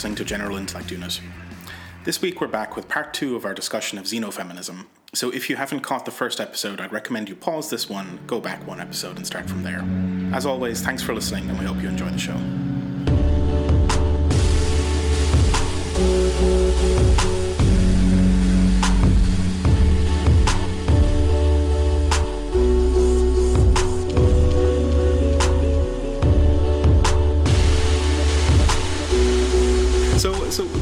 [0.00, 1.20] listening to General Intellect Unit.
[2.04, 4.86] This week we're back with part two of our discussion of xenofeminism.
[5.12, 8.40] So if you haven't caught the first episode, I'd recommend you pause this one, go
[8.40, 9.84] back one episode, and start from there.
[10.34, 12.32] As always, thanks for listening, and we hope you enjoy the show.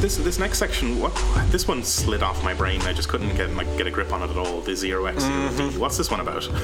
[0.09, 1.12] This this next section, what
[1.51, 2.80] this one slid off my brain.
[2.83, 4.62] I just couldn't get like get a grip on it at all.
[4.62, 5.77] The zero x zero d.
[5.77, 6.48] What's this one about?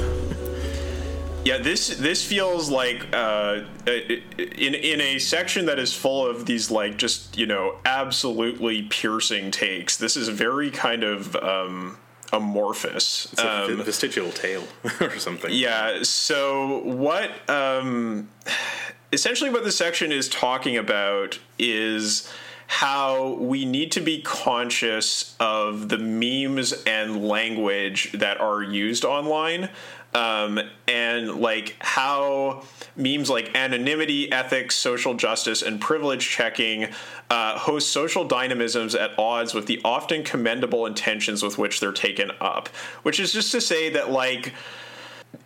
[1.46, 6.70] Yeah, this this feels like uh, in in a section that is full of these
[6.70, 9.98] like just you know absolutely piercing takes.
[9.98, 11.98] This is very kind of um,
[12.32, 13.28] amorphous.
[13.32, 14.64] It's a Um, vestigial tail
[15.02, 15.50] or something.
[15.52, 15.98] yeah.
[16.02, 17.30] So what?
[17.50, 18.30] Um,
[19.12, 22.26] essentially, what this section is talking about is
[22.66, 29.70] how we need to be conscious of the memes and language that are used online.
[30.14, 32.62] Um, and like how
[32.94, 36.86] memes like anonymity, ethics, social justice, and privilege checking
[37.30, 42.30] uh, host social dynamisms at odds with the often commendable intentions with which they're taken
[42.40, 42.68] up.
[43.02, 44.54] Which is just to say that, like,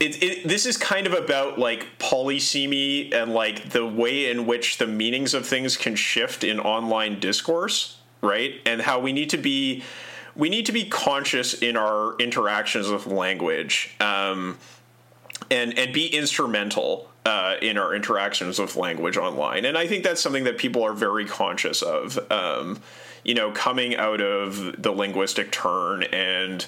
[0.00, 4.78] it, it, this is kind of about like polysemy and like the way in which
[4.78, 8.60] the meanings of things can shift in online discourse right?
[8.66, 9.82] And how we need to be
[10.36, 14.58] we need to be conscious in our interactions with language um,
[15.50, 19.64] and and be instrumental uh, in our interactions with language online.
[19.64, 22.80] And i think that's something that people are very conscious of um,
[23.24, 26.66] you know coming out of the linguistic turn and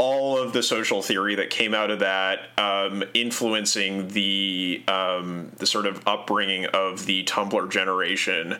[0.00, 5.66] all of the social theory that came out of that, um, influencing the um, the
[5.66, 8.54] sort of upbringing of the Tumblr generation.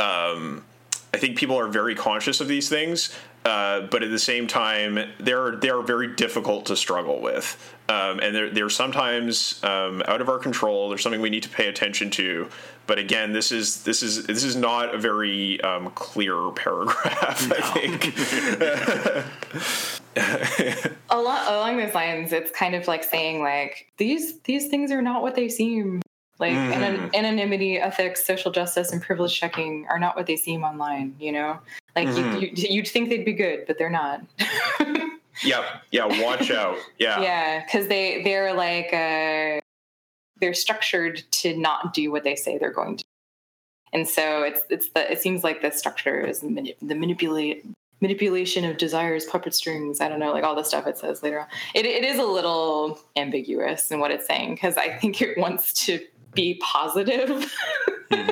[0.00, 0.64] Um,
[1.12, 3.14] I think people are very conscious of these things,
[3.44, 8.34] uh, but at the same time, they're they're very difficult to struggle with, um, and
[8.34, 10.88] they're they're sometimes um, out of our control.
[10.88, 12.48] There's something we need to pay attention to.
[12.86, 17.52] But again, this is this is this is not a very um, clear paragraph.
[17.52, 18.14] I think.
[21.10, 25.22] Along, along those lines, it's kind of like saying like these these things are not
[25.22, 26.02] what they seem.
[26.38, 31.14] Like anon- anonymity, ethics, social justice, and privilege checking are not what they seem online.
[31.18, 31.58] You know,
[31.94, 34.20] like you, you you'd think they'd be good, but they're not.
[35.44, 35.64] Yep.
[35.90, 36.22] Yeah.
[36.22, 36.78] Watch out.
[36.98, 37.20] Yeah.
[37.20, 39.60] yeah, because they they're like uh,
[40.40, 43.04] they're structured to not do what they say they're going to.
[43.92, 47.64] And so it's it's the it seems like the structure is mani- the manipulate
[48.00, 50.00] manipulation of desires, puppet strings.
[50.00, 51.46] I don't know, like all the stuff it says later on.
[51.74, 55.72] It it is a little ambiguous in what it's saying because I think it wants
[55.86, 56.00] to
[56.34, 57.52] be positive.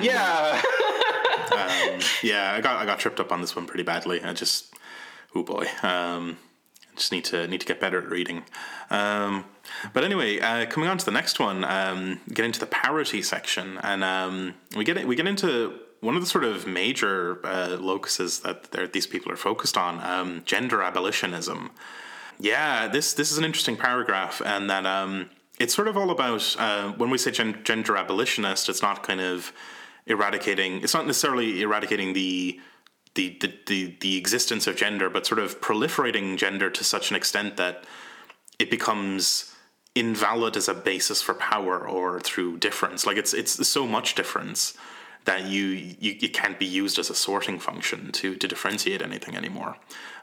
[0.00, 0.62] Yeah.
[1.52, 4.22] um, yeah, I got I got tripped up on this one pretty badly.
[4.22, 4.74] I just,
[5.34, 6.38] oh boy, um,
[6.92, 8.44] I just need to need to get better at reading.
[8.90, 9.44] Um,
[9.92, 13.78] but anyway, uh, coming on to the next one, um, get into the parity section,
[13.82, 18.40] and um, we get we get into one of the sort of major uh, locuses
[18.40, 21.70] that these people are focused on: um, gender abolitionism.
[22.38, 26.56] Yeah, this this is an interesting paragraph, and that um, it's sort of all about
[26.58, 29.52] uh, when we say gen- gender abolitionist, it's not kind of
[30.06, 30.82] eradicating.
[30.82, 32.60] It's not necessarily eradicating the
[33.14, 37.16] the, the the the existence of gender, but sort of proliferating gender to such an
[37.16, 37.84] extent that
[38.58, 39.54] it becomes
[39.94, 43.06] invalid as a basis for power or through difference.
[43.06, 44.76] Like it's it's so much difference
[45.24, 49.36] that you you it can't be used as a sorting function to to differentiate anything
[49.36, 49.76] anymore.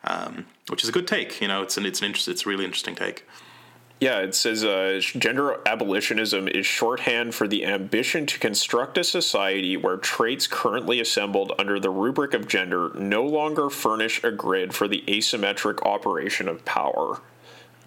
[0.03, 1.41] Um, which is a good take.
[1.41, 3.25] You know, it's an it's an interest, it's a really interesting take.
[3.99, 9.77] Yeah, it says uh, gender abolitionism is shorthand for the ambition to construct a society
[9.77, 14.87] where traits currently assembled under the rubric of gender no longer furnish a grid for
[14.87, 17.21] the asymmetric operation of power.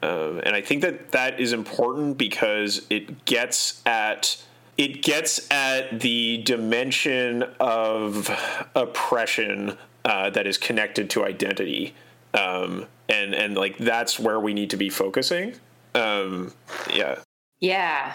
[0.02, 4.40] Um, and I think that that is important because it gets at
[4.76, 8.30] it gets at the dimension of
[8.74, 11.94] oppression uh, that is connected to identity,
[12.34, 15.54] um, and and like that's where we need to be focusing.
[15.94, 16.52] Um,
[16.92, 17.20] yeah.
[17.60, 18.14] yeah,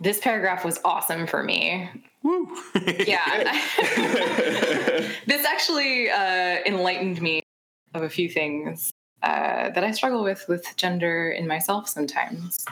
[0.00, 1.90] this paragraph was awesome for me.
[2.22, 2.54] Woo!
[3.06, 3.54] Yeah,
[5.26, 7.42] this actually uh, enlightened me
[7.94, 8.92] of a few things
[9.26, 12.64] uh, that I struggle with with gender in myself sometimes.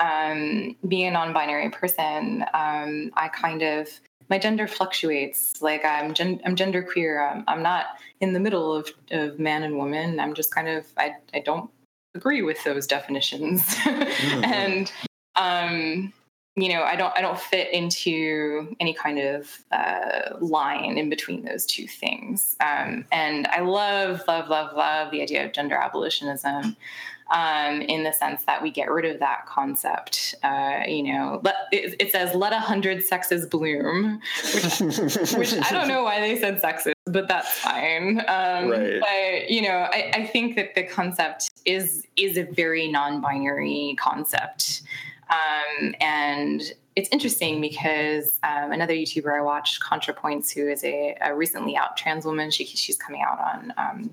[0.00, 3.88] Um, being a non-binary person, um, I kind of
[4.28, 5.62] my gender fluctuates.
[5.62, 7.26] Like I'm gen- I'm gender queer.
[7.26, 7.86] I'm, I'm not
[8.20, 10.20] in the middle of, of man and woman.
[10.20, 11.70] I'm just kind of I I don't
[12.14, 14.92] agree with those definitions, and
[15.36, 16.12] um,
[16.56, 21.44] you know, I don't I don't fit into any kind of uh, line in between
[21.44, 22.56] those two things.
[22.60, 26.76] Um, and I love, love, love, love the idea of gender abolitionism
[27.30, 30.34] um, in the sense that we get rid of that concept.
[30.42, 34.20] Uh, you know, let, it, it, says "let a hundred sexes bloom,"
[34.54, 34.80] which,
[35.34, 38.20] which, I don't know why they said sexes, but that's fine.
[38.28, 39.00] Um, right.
[39.00, 44.82] But you know, I, I think that the concept is is a very non-binary concept.
[45.30, 46.62] Um, and
[46.96, 51.96] it's interesting because um, another YouTuber I watched, ContraPoints, who is a, a, recently out
[51.96, 54.10] trans woman, she, she's coming out on um,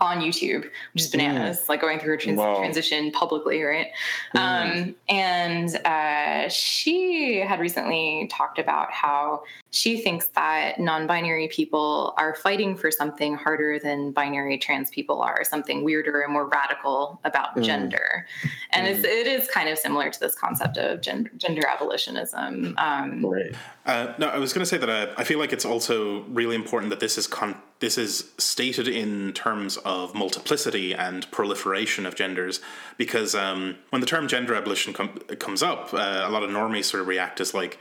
[0.00, 0.62] on YouTube,
[0.92, 1.68] which is bananas, mm.
[1.68, 2.56] like going through her trans- wow.
[2.58, 3.88] transition publicly, right?
[4.34, 4.40] Mm.
[4.40, 12.34] Um, and uh, she had recently talked about how she thinks that non-binary people are
[12.34, 17.56] fighting for something harder than binary trans people are, something weirder and more radical about
[17.56, 17.62] mm.
[17.64, 18.26] gender.
[18.72, 18.90] And mm.
[18.90, 22.74] it's, it is kind of similar to this concept of gender, gender abolitionism.
[22.78, 23.54] Um, right.
[23.86, 26.56] Uh, no, I was going to say that uh, I feel like it's also really
[26.56, 32.14] important that this is con- this is stated in terms of multiplicity and proliferation of
[32.14, 32.60] genders,
[32.96, 36.84] because um, when the term gender abolition com- comes up, uh, a lot of normies
[36.84, 37.78] sort of react as like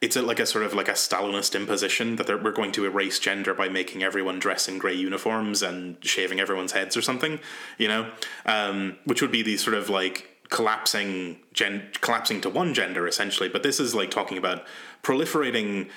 [0.00, 3.18] it's a, like a sort of like a Stalinist imposition that we're going to erase
[3.18, 7.38] gender by making everyone dress in grey uniforms and shaving everyone's heads or something,
[7.78, 8.10] you know,
[8.46, 13.48] um, which would be the sort of like collapsing gen collapsing to one gender essentially.
[13.48, 14.64] But this is like talking about
[15.02, 15.88] proliferating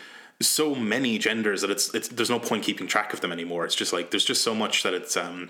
[0.42, 3.66] so many genders that it's it's there's no point keeping track of them anymore.
[3.66, 5.50] It's just like there's just so much that it's um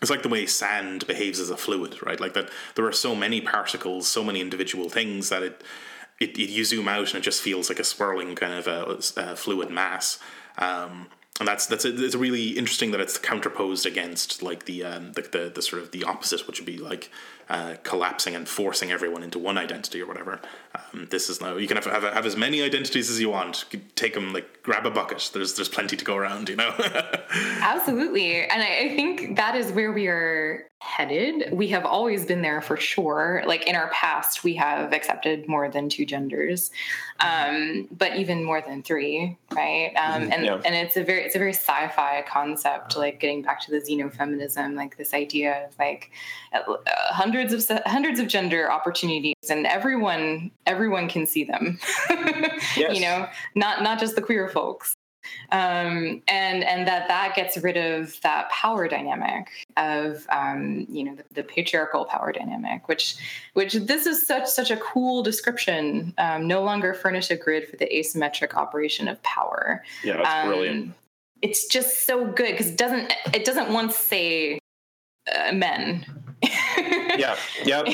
[0.00, 2.20] it's like the way sand behaves as a fluid, right?
[2.20, 5.62] Like that there are so many particles, so many individual things that it
[6.20, 9.00] it, it, you zoom out and it just feels like a swirling kind of a,
[9.20, 10.20] a fluid mass.
[10.58, 11.08] Um,
[11.40, 15.22] and that's that's a, it's really interesting that it's counterposed against like the, um, the,
[15.22, 17.10] the the sort of the opposite, which would be like
[17.48, 20.40] uh, collapsing and forcing everyone into one identity or whatever.
[20.74, 23.64] Um, this is now you can have, have, have as many identities as you want.
[23.96, 25.30] Take them like grab a bucket.
[25.32, 26.74] There's there's plenty to go around, you know.
[27.60, 31.50] Absolutely, and I, I think that is where we are headed.
[31.50, 33.42] We have always been there for sure.
[33.46, 36.70] Like in our past, we have accepted more than two genders,
[37.20, 39.92] um, but even more than three, right?
[39.96, 40.32] Um, mm-hmm.
[40.32, 40.60] and yeah.
[40.64, 42.96] and it's a very it's a very sci-fi concept.
[42.96, 46.10] Like getting back to the xenofeminism, like this idea of like
[46.52, 46.76] uh,
[47.34, 51.78] hundreds of hundreds of gender opportunities, and everyone everyone can see them.
[52.76, 52.94] yes.
[52.94, 54.94] You know, not not just the queer folks
[55.50, 61.14] um, and and that that gets rid of that power dynamic of um, you know
[61.14, 63.16] the, the, patriarchal power dynamic, which
[63.54, 66.14] which this is such such a cool description.
[66.18, 69.82] Um, no longer furnish a grid for the asymmetric operation of power.
[70.02, 70.94] Yeah, that's um, brilliant.
[71.42, 74.58] It's just so good because it doesn't it doesn't once say
[75.34, 76.06] uh, men.
[77.18, 77.82] yeah, yeah.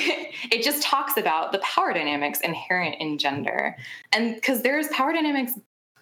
[0.50, 3.76] It just talks about the power dynamics inherent in gender,
[4.12, 5.52] and because there's power dynamics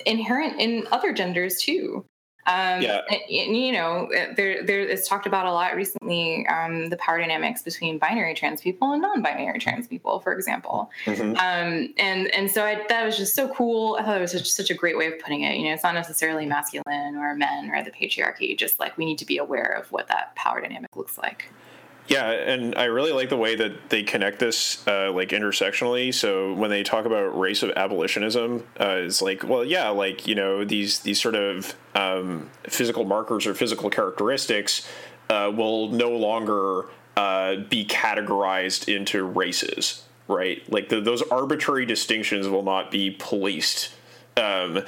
[0.07, 2.05] inherent in other genders too.
[2.49, 3.03] Um, yeah.
[3.11, 6.47] And, you know, there, there it's talked about a lot recently.
[6.47, 10.91] Um, the power dynamics between binary trans people and non-binary trans people, for example.
[11.05, 11.33] Mm-hmm.
[11.33, 13.99] Um, and and so I, that was just so cool.
[14.01, 15.59] I thought it was such, such a great way of putting it.
[15.59, 18.57] You know, it's not necessarily masculine or men or the patriarchy.
[18.57, 21.51] Just like we need to be aware of what that power dynamic looks like.
[22.09, 26.13] Yeah, and I really like the way that they connect this uh, like intersectionally.
[26.13, 30.35] So when they talk about race of abolitionism, uh, it's like, well, yeah, like you
[30.35, 34.89] know these these sort of um, physical markers or physical characteristics
[35.29, 36.87] uh, will no longer
[37.19, 40.63] uh, be categorized into races, right?
[40.73, 43.93] Like the, those arbitrary distinctions will not be policed.
[44.37, 44.81] Um,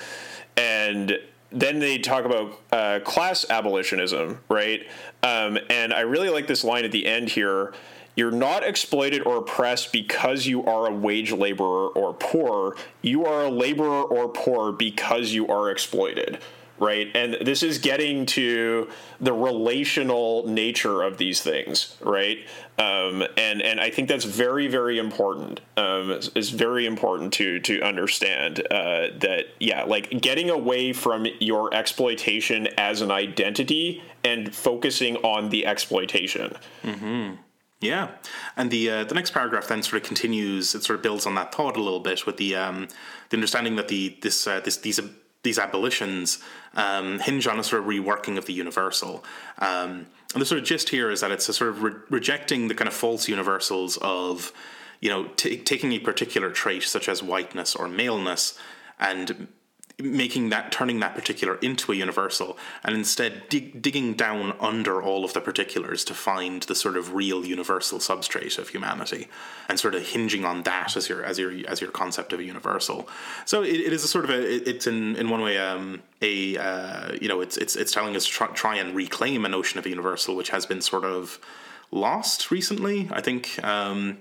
[0.57, 1.19] and
[1.53, 4.87] then they talk about uh, class abolitionism, right?
[5.23, 7.73] Um, and I really like this line at the end here.
[8.17, 12.77] You're not exploited or oppressed because you are a wage laborer or poor.
[13.03, 16.41] You are a laborer or poor because you are exploited
[16.81, 17.09] right?
[17.15, 18.89] And this is getting to
[19.21, 22.39] the relational nature of these things, right?
[22.79, 25.61] Um, and and I think that's very very important.
[25.77, 31.27] Um, it's, it's very important to to understand uh, that yeah, like getting away from
[31.39, 36.57] your exploitation as an identity and focusing on the exploitation.
[36.83, 37.35] Mm-hmm.
[37.81, 38.11] Yeah,
[38.57, 40.75] and the uh, the next paragraph then sort of continues.
[40.75, 42.89] It sort of builds on that thought a little bit with the um,
[43.31, 45.01] the understanding that the this uh, this these
[45.43, 46.39] these abolitions
[46.75, 49.25] um, hinge on a sort of reworking of the universal.
[49.59, 52.69] Um, and the sort of gist here is that it's a sort of re- rejecting
[52.69, 54.53] the kind of false universals of,
[55.01, 58.59] you know, t- taking a particular trait such as whiteness or maleness
[58.99, 59.49] and
[60.03, 65.25] making that turning that particular into a universal and instead dig, digging down under all
[65.25, 69.29] of the particulars to find the sort of real universal substrate of humanity
[69.69, 72.45] and sort of hinging on that as your as your as your concept of a
[72.45, 73.09] universal.
[73.45, 76.57] So it, it is a sort of a it's in in one way um, a
[76.57, 79.79] uh, you know it's it's it's telling us to try, try and reclaim a notion
[79.79, 81.39] of a universal which has been sort of
[81.93, 84.17] lost recently i think um,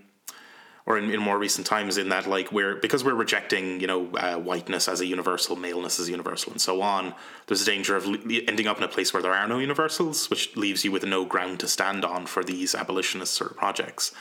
[0.90, 4.10] or in, in more recent times in that like we're because we're rejecting you know
[4.16, 7.14] uh, whiteness as a universal maleness as a universal and so on
[7.46, 10.30] there's a danger of le- ending up in a place where there are no universals
[10.30, 14.12] which leaves you with no ground to stand on for these abolitionist sort of projects.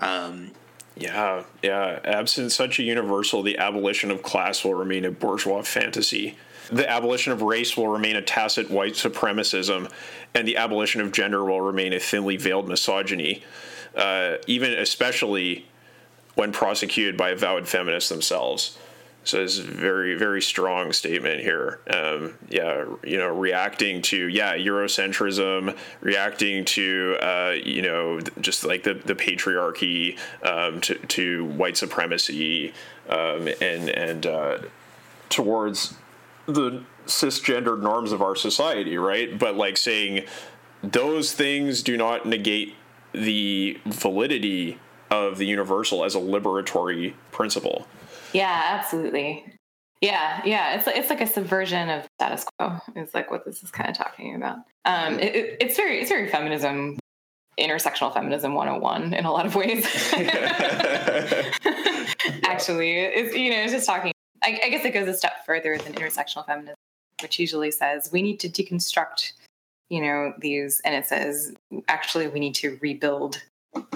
[0.00, 0.52] Um,
[0.96, 6.36] yeah yeah absent such a universal the abolition of class will remain a bourgeois fantasy.
[6.70, 9.90] The abolition of race will remain a tacit white supremacism
[10.32, 13.42] and the abolition of gender will remain a thinly veiled misogyny.
[13.94, 15.66] Uh, even especially
[16.34, 18.78] when prosecuted by avowed feminists themselves.
[19.24, 21.80] So it's a very, very strong statement here.
[21.88, 28.82] Um, yeah, you know, reacting to yeah Eurocentrism, reacting to uh, you know just like
[28.82, 32.74] the the patriarchy, um, to to white supremacy,
[33.08, 34.58] um, and and uh,
[35.30, 35.94] towards
[36.44, 39.38] the cisgendered norms of our society, right?
[39.38, 40.24] But like saying
[40.82, 42.74] those things do not negate
[43.12, 44.78] the validity
[45.14, 47.86] of the universal as a liberatory principle.
[48.32, 49.44] Yeah, absolutely.
[50.00, 52.78] Yeah, yeah, it's it's like a subversion of status quo.
[52.94, 54.58] It's like what this is kind of talking about.
[54.84, 56.98] Um, it, it, it's very it's very feminism,
[57.58, 59.86] intersectional feminism 101 in a lot of ways.
[62.44, 64.12] Actually, it's you know it's just talking.
[64.42, 66.74] I, I guess it goes a step further than intersectional feminism,
[67.22, 69.32] which usually says we need to deconstruct,
[69.88, 71.54] you know, these, and it says
[71.88, 73.42] actually we need to rebuild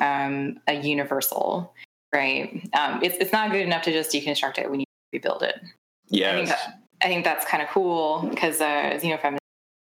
[0.00, 1.74] um, a universal,
[2.12, 2.68] right?
[2.74, 4.70] Um, it's it's not good enough to just deconstruct it.
[4.70, 5.60] We need to rebuild it.
[6.08, 9.38] Yeah, I think that, I think that's kind of cool because uh, xenofeminism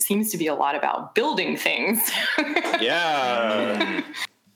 [0.02, 2.12] seems to be a lot about building things.
[2.82, 4.02] yeah.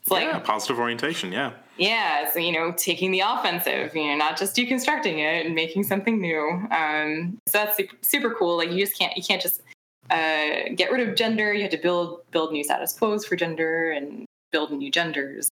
[0.01, 1.53] It's like yeah, positive orientation, yeah.
[1.77, 5.83] Yeah, so you know, taking the offensive, you know, not just deconstructing it and making
[5.83, 6.65] something new.
[6.71, 8.57] Um, so that's super, super cool.
[8.57, 9.61] Like you just can't you can't just
[10.09, 11.53] uh, get rid of gender.
[11.53, 15.49] You have to build build new status quos for gender and build new genders.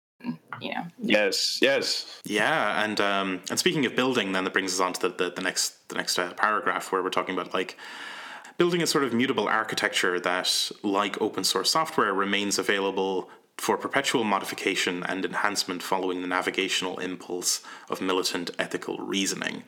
[0.62, 0.84] You know.
[1.00, 1.60] Yes.
[1.62, 2.22] Yes.
[2.24, 5.30] Yeah, and um, and speaking of building, then that brings us on to the the,
[5.32, 7.78] the next the next uh, paragraph where we're talking about like
[8.58, 14.24] building a sort of mutable architecture that, like open source software, remains available for perpetual
[14.24, 19.64] modification and enhancement following the navigational impulse of militant ethical reasoning.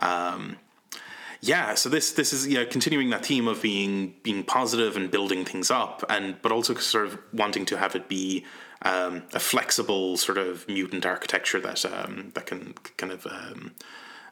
[0.00, 0.56] Um,
[1.40, 5.44] yeah, so this this is yeah continuing that theme of being being positive and building
[5.44, 8.44] things up, and but also sort of wanting to have it be
[8.82, 13.74] um, a flexible sort of mutant architecture that um, that can kind of um,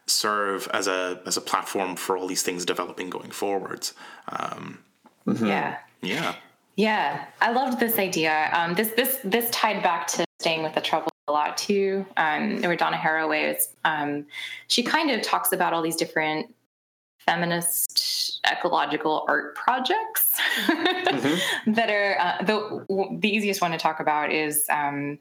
[0.06, 3.94] serve as a as a platform for all these things developing going forwards.
[4.28, 4.78] Um,
[5.26, 5.46] mm-hmm.
[5.46, 5.78] Yeah.
[6.02, 6.34] Yeah.
[6.76, 8.50] Yeah, I loved this idea.
[8.52, 12.04] Um, this this this tied back to staying with the trouble a lot too.
[12.18, 14.26] Um, where Donna Haraway is, um,
[14.68, 16.54] she kind of talks about all these different
[17.26, 21.72] feminist ecological art projects mm-hmm.
[21.72, 25.18] that are uh, the the easiest one to talk about is um,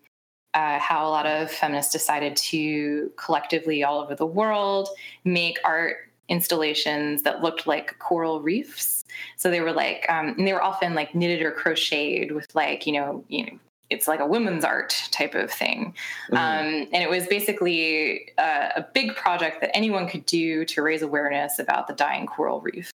[0.54, 4.90] uh, how a lot of feminists decided to collectively all over the world
[5.24, 5.98] make art
[6.30, 9.04] installations that looked like coral reefs.
[9.38, 12.88] So they were like, um, and they were often like knitted or crocheted with like
[12.88, 15.94] you know you know it's like a women's art type of thing.
[16.32, 16.36] Mm-hmm.
[16.36, 21.02] Um, and it was basically uh, a big project that anyone could do to raise
[21.02, 22.92] awareness about the dying coral reef.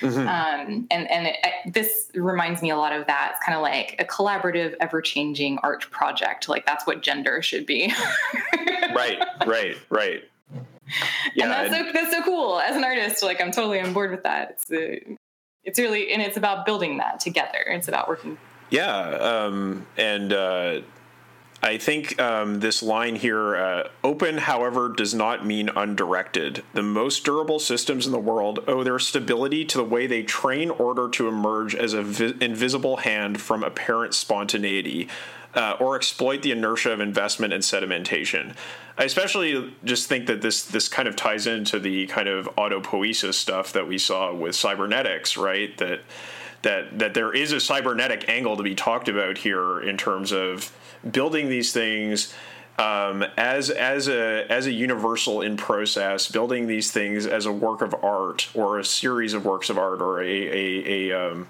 [0.00, 0.20] Mm-hmm.
[0.20, 3.32] Um, and and it, it, this reminds me a lot of that.
[3.34, 6.48] It's kind of like a collaborative, ever changing art project.
[6.48, 7.92] Like that's what gender should be.
[8.94, 10.24] right, right, right.
[11.34, 12.60] Yeah, and that's and, so that's so cool.
[12.60, 14.52] As an artist, like I'm totally on board with that.
[14.52, 15.14] It's uh,
[15.62, 17.60] it's really and it's about building that together.
[17.66, 18.38] It's about working
[18.74, 19.00] yeah,
[19.46, 20.80] um, and uh,
[21.62, 26.64] I think um, this line here uh, open, however, does not mean undirected.
[26.72, 30.70] The most durable systems in the world owe their stability to the way they train
[30.70, 35.08] order to emerge as an vi- invisible hand from apparent spontaneity.
[35.54, 38.56] Uh, or exploit the inertia of investment and sedimentation.
[38.98, 43.34] I especially just think that this this kind of ties into the kind of autopoiesis
[43.34, 45.78] stuff that we saw with cybernetics, right?
[45.78, 46.00] That
[46.64, 50.72] that that there is a cybernetic angle to be talked about here in terms of
[51.10, 52.34] building these things
[52.78, 57.82] um, as as a as a universal in process, building these things as a work
[57.82, 61.48] of art or a series of works of art or a a, a um,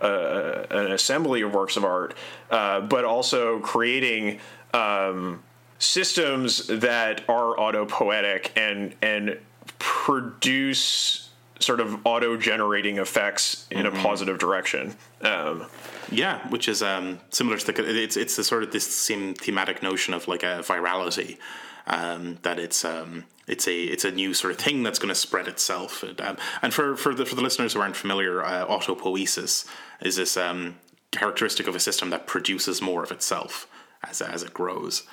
[0.00, 2.14] uh, an assembly of works of art,
[2.50, 4.40] uh, but also creating
[4.72, 5.42] um,
[5.78, 9.38] systems that are autopoietic and and
[9.78, 11.29] produce
[11.60, 14.96] sort of auto generating effects in a positive direction.
[15.22, 15.66] Um,
[16.10, 19.82] Yeah, which is um, similar to the it's it's the sort of this same thematic
[19.82, 21.38] notion of like a virality
[21.86, 25.14] um, that it's um, it's a it's a new sort of thing that's going to
[25.14, 26.02] spread itself.
[26.02, 29.66] And, um, and for for the for the listeners who aren't familiar, uh, autopoiesis
[30.00, 30.78] is this um,
[31.10, 33.68] characteristic of a system that produces more of itself
[34.02, 35.04] as as it grows.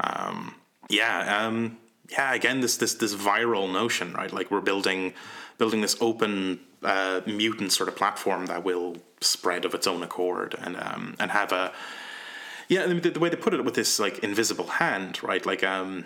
[0.00, 0.54] Um,
[0.88, 1.78] yeah, um,
[2.10, 2.34] yeah.
[2.34, 4.32] Again, this this this viral notion, right?
[4.32, 5.14] Like we're building
[5.58, 10.54] building this open uh, mutant sort of platform that will spread of its own accord
[10.60, 11.72] and um, and have a
[12.68, 12.86] yeah.
[12.86, 15.44] The, the way they put it with this like invisible hand, right?
[15.44, 16.04] Like um,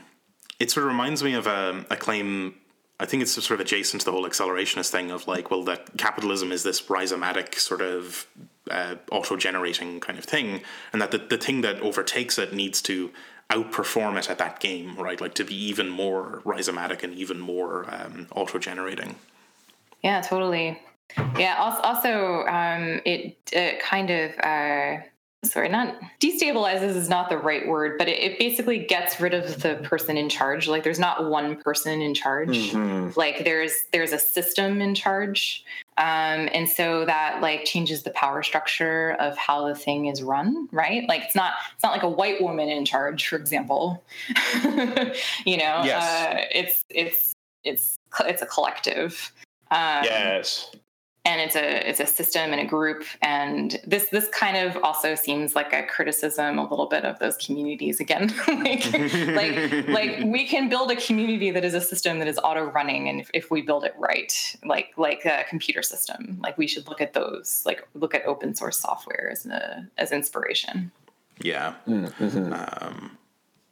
[0.58, 2.54] it sort of reminds me of a, a claim.
[2.98, 5.96] I think it's sort of adjacent to the whole accelerationist thing of like, well, that
[5.96, 8.26] capitalism is this rhizomatic sort of
[8.70, 10.60] uh, auto-generating kind of thing,
[10.92, 13.10] and that the, the thing that overtakes it needs to
[13.50, 15.20] outperform it at that game, right?
[15.20, 19.16] Like to be even more rhizomatic and even more um, auto-generating.
[20.02, 20.80] Yeah, totally.
[21.36, 21.56] Yeah.
[21.58, 25.02] Also, also um, it, it kind of uh,
[25.44, 29.62] sorry, not destabilizes is not the right word, but it, it, basically gets rid of
[29.62, 30.68] the person in charge.
[30.68, 32.72] Like there's not one person in charge.
[32.72, 33.18] Mm-hmm.
[33.18, 35.64] Like there's there's a system in charge.
[35.96, 40.68] Um, and so that like changes the power structure of how the thing is run,
[40.72, 41.08] right?
[41.08, 44.02] Like it's not it's not like a white woman in charge, for example.
[45.46, 46.02] you know, yes.
[46.02, 47.32] uh, it's it's
[47.64, 49.32] it's it's a collective.
[49.70, 50.70] Um, yes
[51.26, 53.04] and it's a it's a system and a group.
[53.20, 57.36] And this this kind of also seems like a criticism a little bit of those
[57.36, 58.32] communities again.
[58.60, 62.64] Like, like like we can build a community that is a system that is auto
[62.64, 66.66] running and if, if we build it right like like a computer system like we
[66.66, 70.90] should look at those like look at open source software as a as inspiration.
[71.40, 71.74] Yeah.
[71.86, 72.52] Mm-hmm.
[72.52, 73.18] um,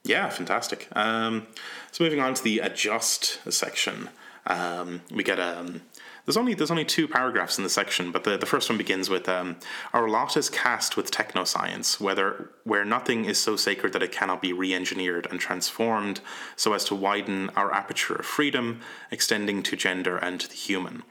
[0.04, 0.88] yeah fantastic.
[0.92, 1.46] Um,
[1.92, 4.08] so moving on to the adjust section.
[4.46, 5.82] Um, we get a um,
[6.28, 9.08] there's only there's only two paragraphs in the section, but the, the first one begins
[9.08, 9.56] with um,
[9.94, 14.42] our lot is cast with technoscience, whether where nothing is so sacred that it cannot
[14.42, 16.20] be re-engineered and transformed,
[16.54, 21.02] so as to widen our aperture of freedom, extending to gender and to the human.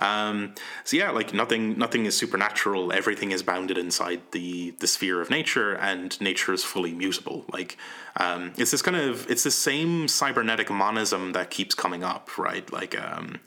[0.00, 2.92] Um, so yeah, like nothing, nothing is supernatural.
[2.92, 7.44] Everything is bounded inside the the sphere of nature, and nature is fully mutable.
[7.52, 7.78] Like
[8.16, 12.72] um, it's this kind of it's the same cybernetic monism that keeps coming up, right?
[12.72, 13.38] Like um,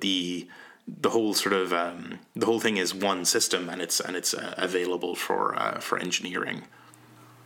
[0.00, 0.48] the
[0.88, 4.34] the whole sort of um, the whole thing is one system and it's and it's
[4.34, 6.62] uh, available for uh, for engineering.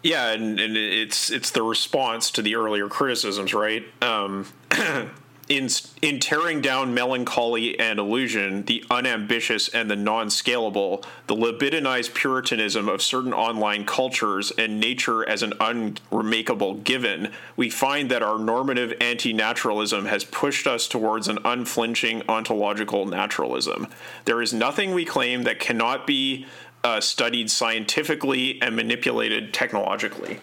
[0.03, 3.85] Yeah, and, and it's it's the response to the earlier criticisms, right?
[4.03, 4.47] Um,
[5.49, 5.69] in
[6.03, 13.01] in tearing down melancholy and illusion, the unambitious and the non-scalable, the libidinized puritanism of
[13.01, 20.07] certain online cultures and nature as an unremakable given, we find that our normative anti-naturalism
[20.07, 23.87] has pushed us towards an unflinching ontological naturalism.
[24.25, 26.47] There is nothing we claim that cannot be
[26.83, 30.41] uh, studied scientifically and manipulated technologically.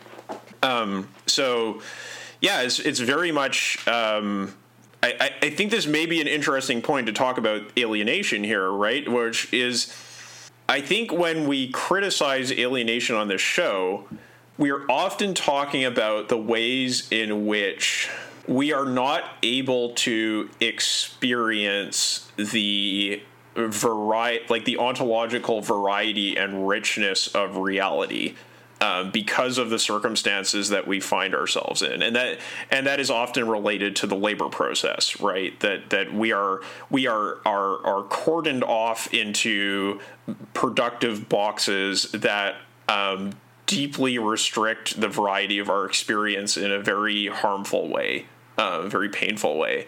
[0.61, 1.81] Um, so,
[2.39, 3.85] yeah, it's it's very much.
[3.85, 4.53] Um,
[5.03, 9.07] I, I think this may be an interesting point to talk about alienation here, right?
[9.07, 9.93] Which is,
[10.69, 14.07] I think when we criticize alienation on this show,
[14.57, 18.09] we are often talking about the ways in which
[18.47, 23.21] we are not able to experience the
[23.55, 28.35] variety, like the ontological variety and richness of reality
[28.83, 33.09] um, because of the circumstances that we find ourselves in, and that and that is
[33.09, 35.57] often related to the labor process, right?
[35.61, 40.01] That that we are we are are are cordoned off into
[40.53, 42.57] productive boxes that
[42.89, 43.31] um,
[43.67, 48.25] deeply restrict the variety of our experience in a very harmful way,
[48.57, 49.87] a uh, very painful way.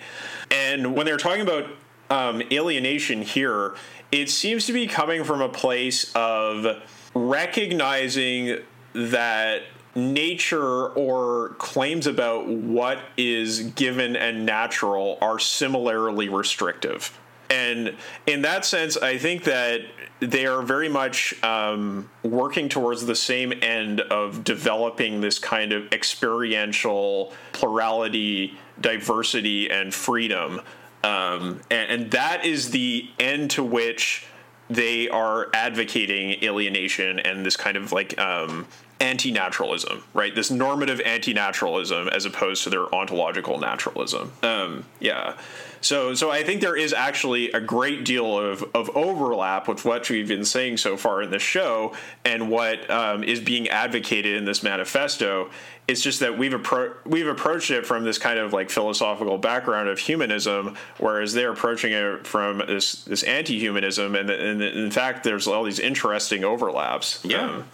[0.49, 1.65] And when they're talking about
[2.09, 3.75] um, alienation here,
[4.13, 6.81] it seems to be coming from a place of
[7.13, 8.59] recognizing
[8.95, 9.63] that
[9.95, 17.17] nature or claims about what is given and natural are similarly restrictive.
[17.49, 19.81] And in that sense, I think that
[20.19, 25.91] they are very much um, working towards the same end of developing this kind of
[25.93, 30.61] experiential plurality, diversity, and freedom.
[31.03, 34.25] Um, and, and that is the end to which
[34.69, 38.65] they are advocating alienation and this kind of like um,
[39.05, 40.33] anti-naturalism, right?
[40.33, 44.31] This normative anti-naturalism as opposed to their ontological naturalism.
[44.41, 45.35] Um, yeah.
[45.81, 50.09] So, so I think there is actually a great deal of, of overlap with what
[50.09, 54.45] we've been saying so far in the show and what um, is being advocated in
[54.45, 55.51] this manifesto.
[55.87, 59.87] It's just that we've appro- we've approached it from this kind of like philosophical background
[59.87, 65.45] of humanism, whereas they're approaching it from this this anti-humanism, and, and in fact, there's
[65.45, 67.23] all these interesting overlaps.
[67.23, 67.43] Yeah.
[67.43, 67.65] Um,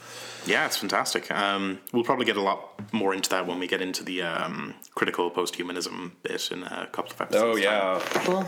[0.46, 1.30] Yeah, it's fantastic.
[1.32, 4.74] Um, we'll probably get a lot more into that when we get into the um,
[4.96, 7.44] critical post-humanism bit in a couple of episodes.
[7.44, 7.64] oh time.
[7.64, 8.46] yeah, Cool.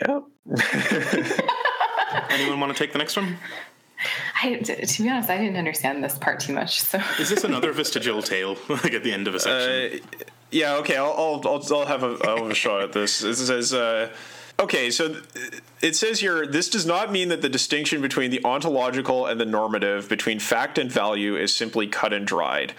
[0.00, 1.38] yeah.
[2.30, 3.36] Anyone want to take the next one?
[4.42, 6.80] I, to be honest, I didn't understand this part too much.
[6.82, 8.56] So Is this another vestigial tail?
[8.68, 10.00] like at the end of a section?
[10.02, 10.96] Uh, yeah, okay.
[10.96, 13.22] I'll I'll I'll, I'll have a I'll have a shot at this.
[13.22, 13.72] It says.
[13.72, 14.12] Uh,
[14.60, 15.16] Okay, so
[15.82, 19.44] it says here this does not mean that the distinction between the ontological and the
[19.44, 22.72] normative, between fact and value, is simply cut and dried.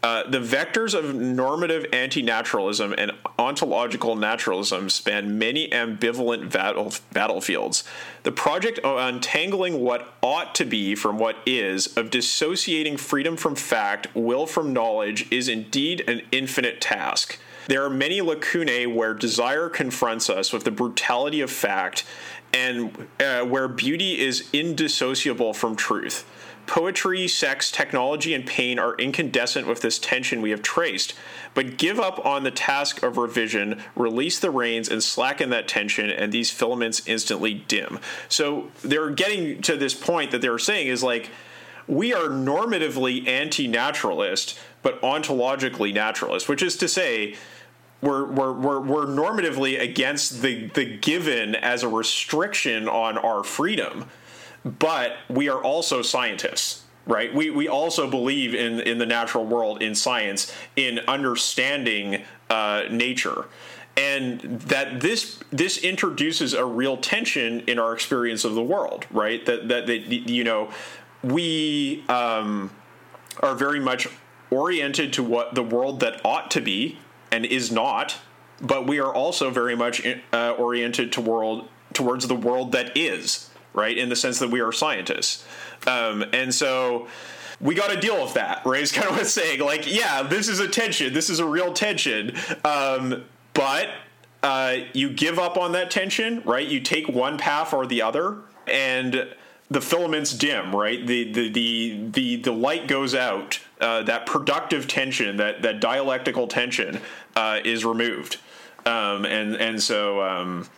[0.00, 7.82] Uh, the vectors of normative anti naturalism and ontological naturalism span many ambivalent battle- battlefields.
[8.22, 13.56] The project of untangling what ought to be from what is, of dissociating freedom from
[13.56, 17.38] fact, will from knowledge, is indeed an infinite task.
[17.68, 22.04] There are many lacunae where desire confronts us with the brutality of fact
[22.52, 26.26] and uh, where beauty is indissociable from truth.
[26.66, 31.14] Poetry, sex, technology, and pain are incandescent with this tension we have traced.
[31.54, 36.10] But give up on the task of revision, release the reins, and slacken that tension,
[36.10, 38.00] and these filaments instantly dim.
[38.28, 41.30] So they're getting to this point that they're saying is like,
[41.86, 47.34] we are normatively anti-naturalist but ontologically naturalist which is to say
[48.00, 54.08] we're, we're, we're, we're normatively against the, the given as a restriction on our freedom.
[54.64, 57.34] But we are also scientists right?
[57.34, 63.46] We, we also believe in, in the natural world in science in understanding uh, nature.
[63.96, 69.44] And that this this introduces a real tension in our experience of the world right?
[69.44, 70.70] That that, that you know
[71.24, 72.70] we um,
[73.40, 74.06] are very much
[74.50, 76.98] oriented to what the world that ought to be
[77.30, 78.16] and is not,
[78.60, 83.50] but we are also very much uh, oriented to world towards the world that is,
[83.72, 83.96] right?
[83.96, 85.44] In the sense that we are scientists,
[85.86, 87.08] um, and so
[87.60, 88.62] we got to deal with that.
[88.64, 88.82] Right?
[88.82, 89.60] It's kind of what saying.
[89.60, 91.12] Like, yeah, this is a tension.
[91.12, 93.88] This is a real tension, um, but
[94.42, 96.66] uh, you give up on that tension, right?
[96.66, 99.28] You take one path or the other, and
[99.70, 101.06] the filaments dim, right?
[101.06, 103.60] The the the the, the light goes out.
[103.80, 107.00] Uh, that productive tension, that that dialectical tension,
[107.36, 108.38] uh, is removed,
[108.86, 110.68] um, and and so um,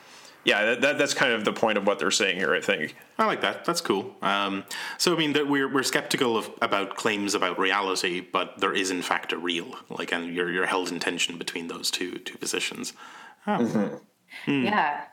[0.45, 2.55] yeah, that, that that's kind of the point of what they're saying here.
[2.55, 2.97] I think.
[3.19, 3.65] I like that.
[3.65, 4.17] That's cool.
[4.23, 4.65] Um,
[4.99, 8.91] so I mean, that we're we're skeptical of about claims about reality, but there is
[8.91, 9.77] in fact a real.
[9.89, 12.95] Like, and you're you're held in tension between those two two positions.
[14.47, 15.05] yeah,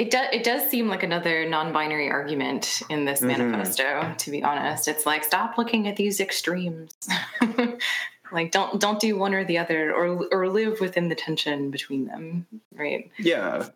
[0.00, 0.28] it does.
[0.32, 4.14] It does seem like another non-binary argument in this manifesto.
[4.16, 6.94] To be honest, it's like stop looking at these extremes.
[8.32, 12.06] like don't don't do one or the other, or or live within the tension between
[12.06, 12.46] them.
[12.74, 13.10] Right.
[13.18, 13.68] Yeah.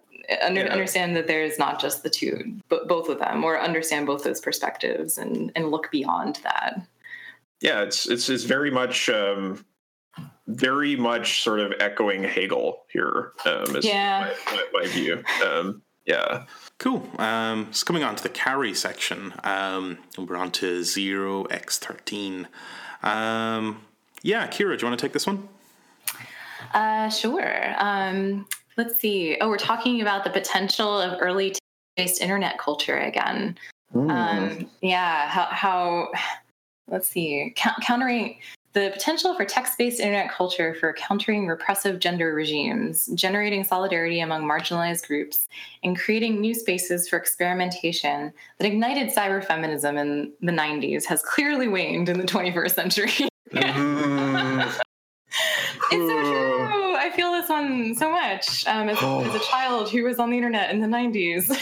[0.43, 0.73] Under, Yeah.
[0.73, 4.25] Understand that there is not just the two, but both of them, or understand both
[4.25, 6.81] those perspectives and and look beyond that.
[7.61, 9.63] Yeah, it's it's it's very much um,
[10.47, 13.33] very much sort of echoing Hegel here.
[13.45, 14.33] Um, is Yeah.
[14.47, 15.23] my, my, my view.
[15.47, 16.45] Um, yeah.
[16.79, 17.09] Cool.
[17.19, 22.47] Um, so coming on to the carry section, um, we're on to 0x13.
[23.03, 23.81] Um,
[24.23, 25.49] yeah, Kira, do you want to take this one?
[26.73, 27.75] Uh, sure.
[27.79, 29.37] Um, let's see.
[29.41, 31.55] Oh, we're talking about the potential of early
[31.97, 33.57] based internet culture again.
[33.95, 36.11] Um, yeah, how, how
[36.89, 38.39] let's see, countering
[38.75, 44.43] the potential for text based internet culture for countering repressive gender regimes, generating solidarity among
[44.43, 45.47] marginalized groups,
[45.83, 52.09] and creating new spaces for experimentation that ignited cyberfeminism in the 90s has clearly waned
[52.09, 53.11] in the 21st century.
[53.55, 54.81] Mm.
[55.93, 56.97] It's so true.
[56.97, 60.37] I feel this one so much um, as, as a child who was on the
[60.37, 61.57] internet in the 90s.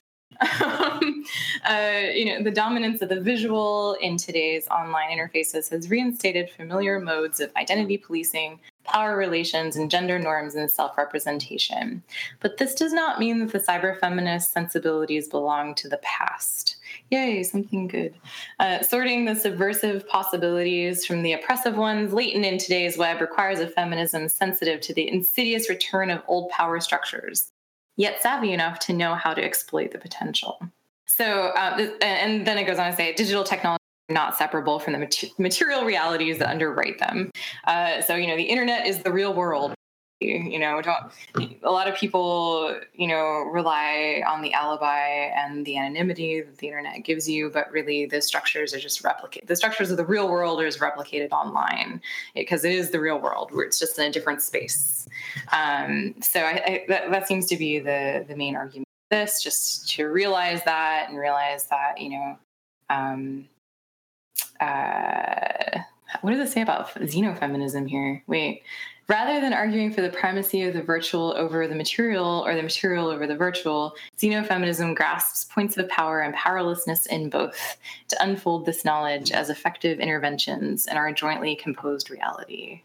[0.62, 1.24] um,
[1.68, 7.00] uh, you know, the dominance of the visual in today's online interfaces has reinstated familiar
[7.00, 12.02] modes of identity policing, power relations, and gender norms and self representation.
[12.40, 16.76] But this does not mean that the cyber feminist sensibilities belong to the past.
[17.10, 18.14] Yay, something good.
[18.60, 23.66] Uh, sorting the subversive possibilities from the oppressive ones latent in today's web requires a
[23.66, 27.50] feminism sensitive to the insidious return of old power structures,
[27.98, 30.58] yet savvy enough to know how to exploit the potential.
[31.04, 34.94] So, uh, and then it goes on to say digital technology are not separable from
[34.94, 37.30] the material realities that underwrite them.
[37.66, 39.74] Uh, so, you know, the internet is the real world.
[40.20, 41.12] You know don't
[41.62, 46.66] a lot of people you know rely on the alibi and the anonymity that the
[46.66, 50.28] internet gives you but really the structures are just replicate the structures of the real
[50.28, 52.00] world are just replicated online
[52.34, 55.08] because it, it is the real world where it's just in a different space.
[55.52, 59.42] Um, so I, I, that, that seems to be the the main argument of this
[59.42, 62.38] just to realize that and realize that you know
[62.90, 63.48] um,
[64.60, 65.80] uh,
[66.20, 68.22] what does it say about xenofeminism here?
[68.26, 68.62] Wait
[69.08, 73.08] Rather than arguing for the primacy of the virtual over the material or the material
[73.08, 78.84] over the virtual, xenofeminism grasps points of power and powerlessness in both to unfold this
[78.84, 82.82] knowledge as effective interventions in our jointly composed reality.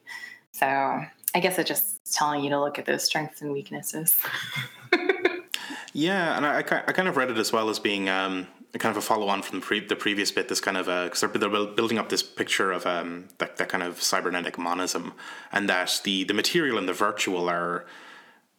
[0.53, 4.15] So I guess it's just telling you to look at those strengths and weaknesses.
[5.93, 8.47] yeah, and I, I kind of read it as well as being um,
[8.79, 10.47] kind of a follow on from the, pre- the previous bit.
[10.47, 13.83] This kind of because they're, they're building up this picture of um, that, that kind
[13.83, 15.13] of cybernetic monism,
[15.51, 17.85] and that the the material and the virtual are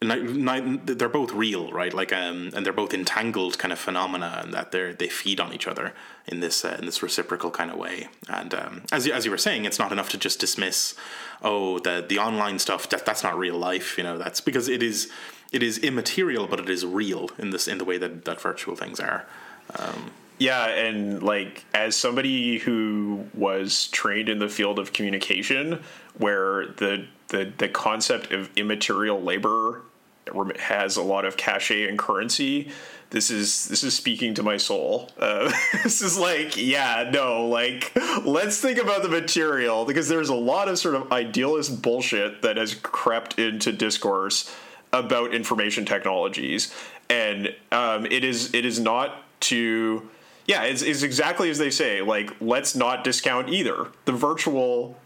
[0.00, 1.92] they're both real, right?
[1.92, 5.53] Like, um, and they're both entangled kind of phenomena, and that they they feed on
[5.53, 5.94] each other
[6.27, 8.09] in this uh, in this reciprocal kind of way.
[8.29, 10.94] And um, as you, as you were saying, it's not enough to just dismiss,
[11.42, 13.96] oh, the the online stuff that that's not real life.
[13.96, 15.11] You know, that's because it is
[15.53, 18.77] it is immaterial, but it is real in this in the way that that virtual
[18.77, 19.27] things are.
[19.79, 25.83] Um, yeah, and like as somebody who was trained in the field of communication,
[26.18, 29.83] where the the the concept of immaterial labor
[30.59, 32.70] has a lot of cachet and currency.
[33.11, 35.11] This is this is speaking to my soul.
[35.18, 35.53] Uh,
[35.85, 37.92] this is like, yeah, no, like
[38.24, 42.57] let's think about the material because there's a lot of sort of idealist bullshit that
[42.57, 44.53] has crept into discourse
[44.92, 46.74] about information technologies,
[47.09, 50.09] and um, it is it is not to
[50.47, 53.88] yeah it's, it's exactly as they say like let's not discount either.
[54.05, 54.99] The virtual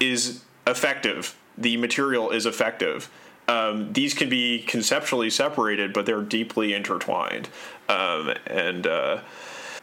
[0.00, 1.36] is effective.
[1.58, 3.10] The material is effective.
[3.48, 7.48] Um, these can be conceptually separated but they're deeply intertwined.
[7.88, 9.20] Um, and uh,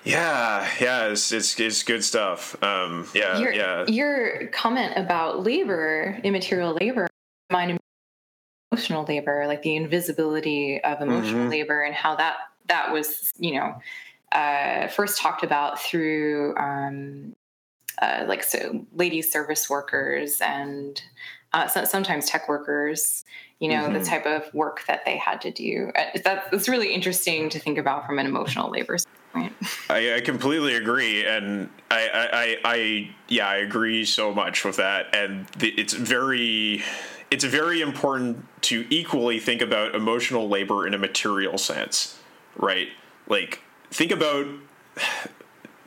[0.04, 2.62] yeah yeah it's, it's, it's good stuff.
[2.64, 3.86] Um, yeah your, yeah.
[3.88, 7.08] your comment about labor immaterial labor
[7.52, 7.80] mind
[8.74, 11.50] emotional labor like the invisibility of emotional mm-hmm.
[11.50, 12.36] labor and how that
[12.74, 13.76] that was you know
[14.32, 17.36] uh, first talked about through um,
[18.02, 21.04] uh, like so ladies service workers and
[21.54, 23.24] uh, so, sometimes tech workers
[23.60, 23.94] you know mm-hmm.
[23.94, 25.92] the type of work that they had to do.
[25.96, 29.54] Uh, that's really interesting to think about from an emotional labor standpoint.
[29.90, 35.16] I, I completely agree and I, I, I yeah i agree so much with that
[35.16, 36.84] and the, it's very
[37.30, 42.20] it's very important to equally think about emotional labor in a material sense
[42.56, 42.90] right?
[43.28, 43.62] Like
[43.92, 44.48] think about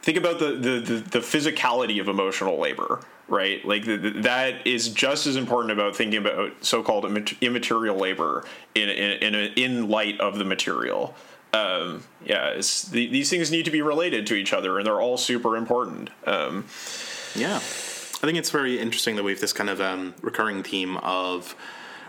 [0.03, 3.65] think about the, the, the, the physicality of emotional labor right?
[3.65, 7.05] Like the, the, that is just as important about thinking about so-called
[7.41, 11.15] immaterial labor in in in, in light of the material.
[11.53, 15.17] Um, yeah the, these things need to be related to each other and they're all
[15.17, 16.11] super important.
[16.27, 16.67] Um,
[17.35, 17.57] yeah.
[17.57, 21.55] I think it's very interesting that we have this kind of um, recurring theme of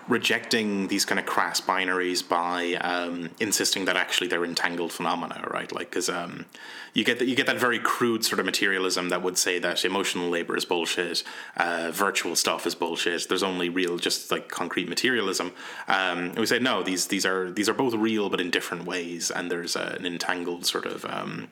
[0.08, 5.72] rejecting these kind of crass binaries by um, insisting that actually they're entangled phenomena, right?
[5.72, 6.46] Like, because um,
[6.94, 9.84] you get that you get that very crude sort of materialism that would say that
[9.84, 11.24] emotional labor is bullshit,
[11.58, 13.28] uh, virtual stuff is bullshit.
[13.28, 15.52] There's only real, just like concrete materialism.
[15.88, 19.30] Um, we say no, these these are these are both real, but in different ways,
[19.30, 21.06] and there's uh, an entangled sort of.
[21.06, 21.50] Um,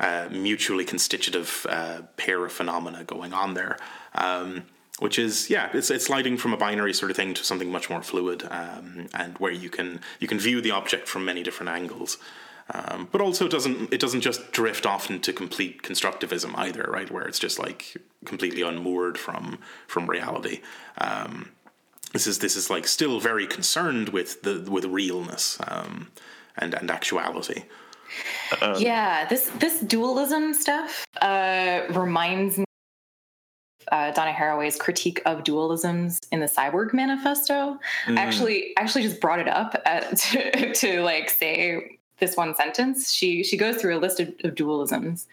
[0.00, 3.76] uh, mutually constitutive uh, pair of phenomena going on there.
[4.16, 4.64] Um,
[5.02, 7.90] which is yeah, it's it's sliding from a binary sort of thing to something much
[7.90, 11.70] more fluid, um, and where you can you can view the object from many different
[11.70, 12.18] angles.
[12.72, 17.10] Um, but also, it doesn't it doesn't just drift off into complete constructivism either, right?
[17.10, 20.60] Where it's just like completely unmoored from from reality.
[20.98, 21.50] Um,
[22.12, 26.12] this is this is like still very concerned with the with realness um,
[26.56, 27.64] and and actuality.
[28.60, 32.64] Um, yeah, this this dualism stuff uh, reminds me
[33.92, 37.78] uh, Donna Haraway's critique of dualisms in the Cyborg Manifesto.
[38.06, 38.18] Mm.
[38.18, 43.12] I actually actually just brought it up at, to, to like say this one sentence.
[43.12, 45.26] She she goes through a list of, of dualisms.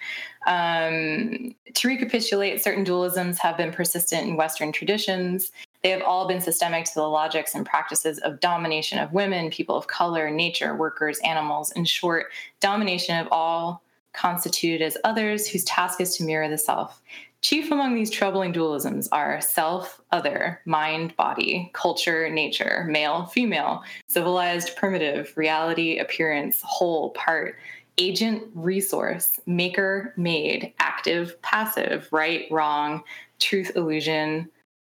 [0.45, 5.51] Um, to recapitulate, certain dualisms have been persistent in Western traditions.
[5.81, 9.77] They have all been systemic to the logics and practices of domination of women, people
[9.77, 11.71] of color, nature, workers, animals.
[11.71, 12.25] In short,
[12.59, 17.01] domination of all constituted as others whose task is to mirror the self.
[17.41, 24.75] Chief among these troubling dualisms are self, other, mind, body, culture, nature, male, female, civilized,
[24.75, 27.55] primitive, reality, appearance, whole, part,
[27.97, 33.03] agent, resource, maker, made, active, passive, right, wrong,
[33.39, 34.49] truth, illusion,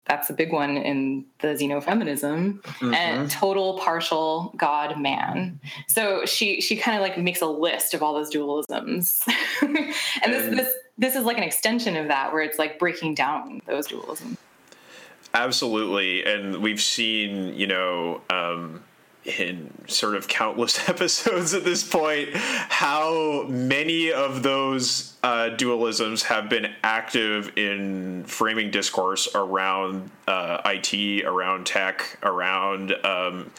[0.08, 2.62] that's a big one in the xenofeminism.
[2.62, 2.94] Mm-hmm.
[2.94, 5.60] and total partial god man.
[5.88, 9.22] So she she kind of like makes a list of all those dualisms.
[10.24, 13.62] And this this this is like an extension of that where it's like breaking down
[13.66, 14.38] those dualisms
[15.34, 16.26] absolutely.
[16.26, 18.84] And we've seen you know um
[19.26, 26.48] in sort of countless episodes at this point how many of those uh, dualisms have
[26.48, 33.52] been active in framing discourse around uh, IT, around tech, around um,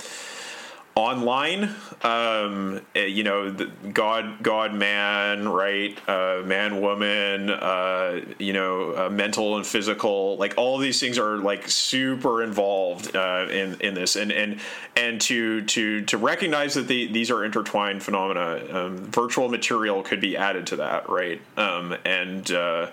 [0.99, 3.53] online um, eh, you know
[3.93, 10.55] god god man right uh, man woman uh, you know uh, mental and physical like
[10.57, 14.17] all these things are like super involved uh, in in this.
[14.17, 14.59] And and
[14.97, 20.21] and to to to recognize that the, these are intertwined phenomena um, virtual material could
[20.21, 21.41] be added to that right?
[21.57, 22.89] Um, and uh,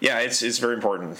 [0.00, 1.18] yeah it's it's very important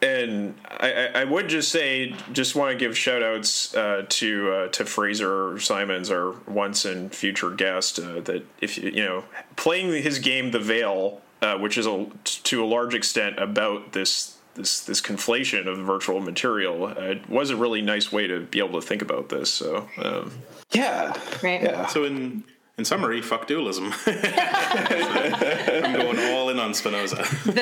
[0.00, 4.68] and I, I would just say, just want to give shout outs uh, to uh,
[4.68, 7.98] to Fraser Simons, our once and future guest.
[7.98, 9.24] Uh, that if you know
[9.56, 14.38] playing his game, The Veil, uh, which is a, to a large extent about this
[14.54, 18.80] this this conflation of virtual material, uh, was a really nice way to be able
[18.80, 19.52] to think about this.
[19.52, 20.30] So um,
[20.72, 21.62] yeah, right.
[21.62, 21.86] Yeah.
[21.86, 22.44] So in
[22.78, 23.92] in summary, fuck dualism.
[24.06, 27.16] I'm going all in on Spinoza.
[27.44, 27.52] The,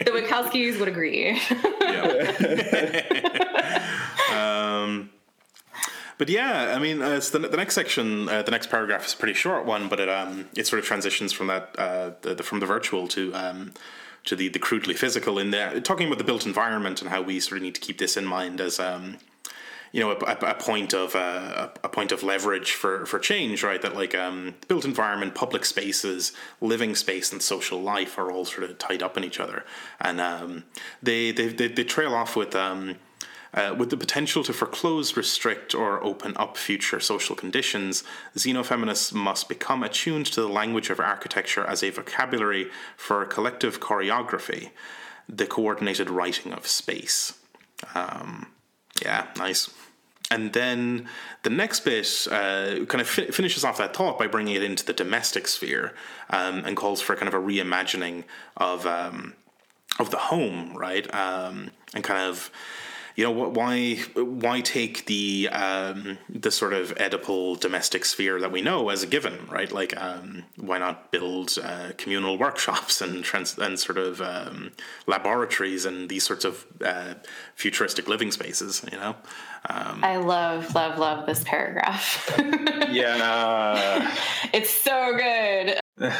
[0.04, 1.30] the Wachowskis would agree.
[4.32, 5.10] um,
[6.18, 9.16] but yeah, I mean, uh, the, the next section, uh, the next paragraph is a
[9.16, 12.42] pretty short one, but it um, it sort of transitions from that uh, the, the,
[12.42, 13.72] from the virtual to um,
[14.24, 17.38] to the the crudely physical in there, talking about the built environment and how we
[17.38, 19.18] sort of need to keep this in mind as um,
[19.92, 23.80] you know a, a point of uh, a point of leverage for for change, right?
[23.80, 28.68] That like um, built environment, public spaces, living space, and social life are all sort
[28.68, 29.64] of tied up in each other,
[30.00, 30.64] and um,
[31.02, 32.54] they, they, they they trail off with.
[32.54, 32.96] Um,
[33.54, 39.48] uh, with the potential to foreclose, restrict, or open up future social conditions, xenofeminists must
[39.48, 42.68] become attuned to the language of architecture as a vocabulary
[42.98, 44.72] for collective choreography,
[45.26, 47.38] the coordinated writing of space.
[47.94, 48.48] Um,
[49.02, 49.70] yeah, nice.
[50.30, 51.08] And then
[51.44, 54.84] the next bit uh, kind of fi- finishes off that thought by bringing it into
[54.84, 55.94] the domestic sphere
[56.30, 58.24] um, and calls for kind of a reimagining
[58.56, 59.34] of um,
[59.98, 61.12] of the home, right?
[61.14, 62.50] Um, and kind of
[63.16, 68.60] you know why why take the um, the sort of Oedipal domestic sphere that we
[68.60, 69.72] know as a given, right?
[69.72, 74.72] Like um, why not build uh, communal workshops and trans- and sort of um,
[75.06, 77.14] laboratories and these sorts of uh,
[77.54, 79.16] futuristic living spaces, you know?
[79.70, 82.30] Um, I love love love this paragraph.
[82.90, 84.14] yeah,
[84.52, 85.80] it's so good.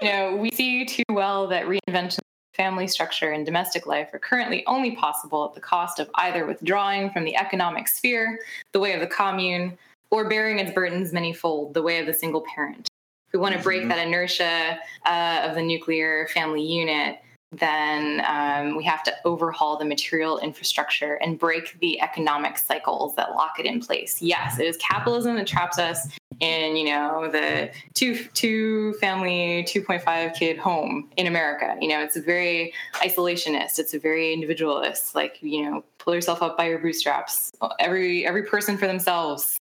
[0.00, 2.20] you know, we see too well that reinvention
[2.58, 7.10] family structure and domestic life are currently only possible at the cost of either withdrawing
[7.10, 8.40] from the economic sphere,
[8.72, 9.78] the way of the commune,
[10.10, 12.88] or bearing its burdens manyfold, the way of the single parent.
[13.28, 13.90] If we want to break mm-hmm.
[13.90, 17.18] that inertia uh, of the nuclear family unit,
[17.50, 23.30] then um, we have to overhaul the material infrastructure and break the economic cycles that
[23.30, 24.20] lock it in place.
[24.20, 26.08] Yes, it is capitalism that traps us
[26.40, 31.74] in, you know, the two two family, two point five kid home in America.
[31.80, 33.78] You know, it's a very isolationist.
[33.78, 35.14] It's a very individualist.
[35.14, 37.50] Like, you know, pull yourself up by your bootstraps.
[37.80, 39.56] Every every person for themselves.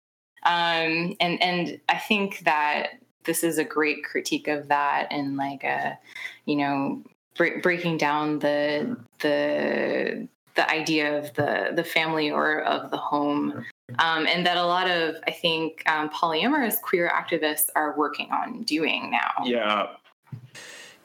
[0.44, 5.64] Um, and and I think that this is a great critique of that and like
[5.64, 5.98] a
[6.46, 7.04] you know
[7.36, 13.66] breaking down the the the idea of the the family or of the home.
[14.00, 18.64] Um, and that a lot of i think um, polyamorous queer activists are working on
[18.64, 19.46] doing now.
[19.46, 19.88] Yeah.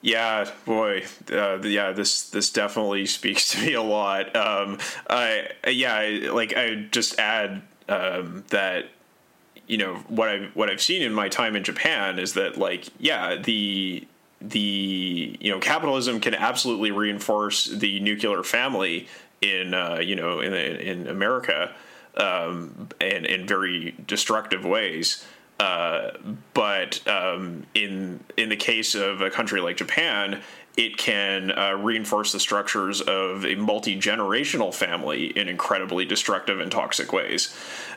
[0.02, 4.34] Yeah boy uh, yeah this this definitely speaks to me a lot.
[4.34, 8.86] Um, i yeah like i just add um, that
[9.66, 12.88] you know what i what i've seen in my time in japan is that like
[12.98, 14.06] yeah the
[14.40, 19.08] the you know capitalism can absolutely reinforce the nuclear family
[19.40, 21.74] in uh, you know in in America
[22.16, 25.24] um, and in very destructive ways.
[25.58, 26.12] Uh,
[26.54, 30.40] but um, in in the case of a country like Japan,
[30.76, 36.70] it can uh, reinforce the structures of a multi generational family in incredibly destructive and
[36.70, 37.54] toxic ways.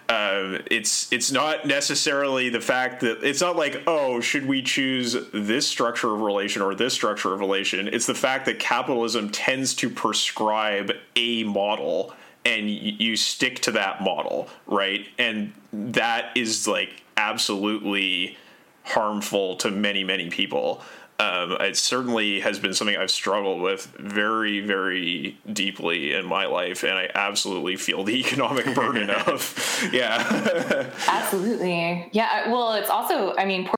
[0.09, 5.15] Uh, it's it's not necessarily the fact that it's not like oh should we choose
[5.33, 7.87] this structure of relation or this structure of relation.
[7.87, 12.13] It's the fact that capitalism tends to prescribe a model
[12.45, 15.07] and you stick to that model, right?
[15.17, 18.37] And that is like absolutely
[18.83, 20.81] harmful to many many people
[21.19, 26.83] Um, it certainly has been something I've struggled with very, very deeply in my life,
[26.83, 30.89] and I absolutely feel the economic burden of, yeah.
[31.07, 32.51] absolutely, yeah.
[32.51, 33.69] Well, it's also, I mean,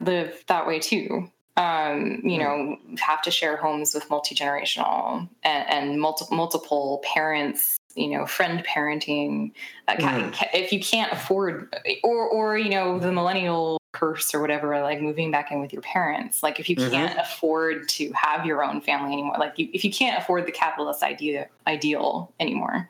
[0.00, 1.30] live that way too.
[1.56, 7.78] Um, you know, have to share homes with multi generational and, and multiple multiple parents
[7.94, 9.52] you know friend parenting
[9.88, 10.48] uh, mm.
[10.52, 11.74] if you can't afford
[12.04, 15.82] or or you know the millennial curse or whatever like moving back in with your
[15.82, 16.90] parents like if you mm-hmm.
[16.90, 20.52] can't afford to have your own family anymore like you, if you can't afford the
[20.52, 22.88] capitalist idea ideal anymore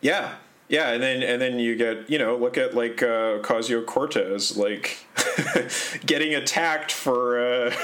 [0.00, 0.34] yeah
[0.68, 3.38] yeah and then and then you get you know look at like uh
[3.86, 5.06] Cortez like
[6.06, 7.74] getting attacked for uh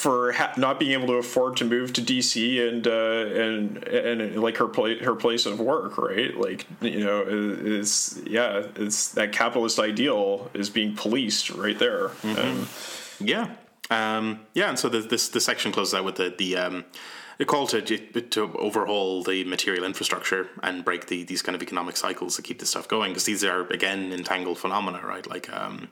[0.00, 4.42] for ha- not being able to afford to move to DC and uh, and and
[4.42, 6.34] like her place her place of work, right?
[6.34, 12.08] Like you know, is yeah, it's that capitalist ideal is being policed right there.
[12.08, 12.38] Mm-hmm.
[12.38, 12.68] Um,
[13.20, 13.50] yeah,
[13.90, 16.56] um, yeah, and so the, this the section closes out with the the.
[16.56, 16.84] Um,
[17.38, 21.96] a call to to overhaul the material infrastructure and break the these kind of economic
[21.96, 25.26] cycles to keep this stuff going because these are again entangled phenomena, right?
[25.26, 25.88] Like um,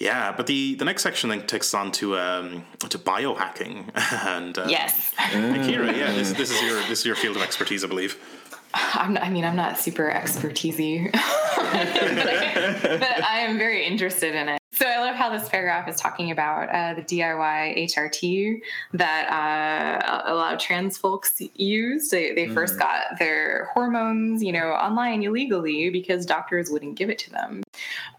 [0.00, 3.84] yeah, but the, the next section then takes on to um, to biohacking
[4.26, 5.94] and uh, yes, Akira.
[5.94, 8.18] Yeah, this, this is your this is your field of expertise, I believe.
[8.72, 14.48] I'm, I mean, I'm not super expertisey, but, I, but I am very interested in
[14.48, 14.59] it.
[14.72, 18.60] So I love how this paragraph is talking about uh, the DIY HRT
[18.92, 22.08] that uh, a lot of trans folks use.
[22.10, 22.54] They, they mm.
[22.54, 27.62] first got their hormones, you know, online illegally because doctors wouldn't give it to them.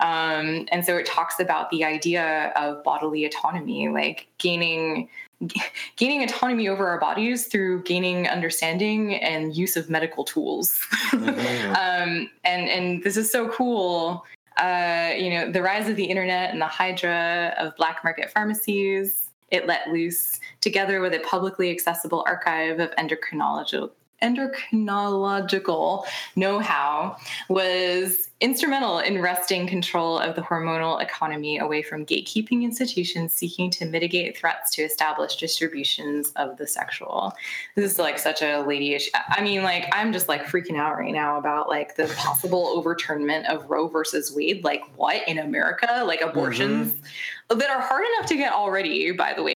[0.02, 5.08] Um, and so it talks about the idea of bodily autonomy, like gaining
[5.96, 10.80] gaining autonomy over our bodies through gaining understanding and use of medical tools.
[11.12, 11.76] Mm-hmm.
[11.76, 14.26] um, and and this is so cool
[14.62, 19.32] uh, you know, the rise of the internet and the hydra of black market pharmacies,
[19.50, 23.92] it let loose, together with a publicly accessible archive of endocrinological
[24.22, 26.06] endocrinological
[26.36, 27.18] know-how
[27.50, 33.86] was instrumental in wresting control of the hormonal economy away from gatekeeping institutions seeking to
[33.86, 37.34] mitigate threats to established distributions of the sexual.
[37.76, 39.12] This is like such a lady issue.
[39.30, 43.46] I mean, like I'm just like freaking out right now about like the possible overturnment
[43.46, 44.64] of Roe versus Wade.
[44.64, 46.04] Like what in America?
[46.06, 47.60] Like abortions mm-hmm.
[47.60, 49.54] that are hard enough to get already, by the way.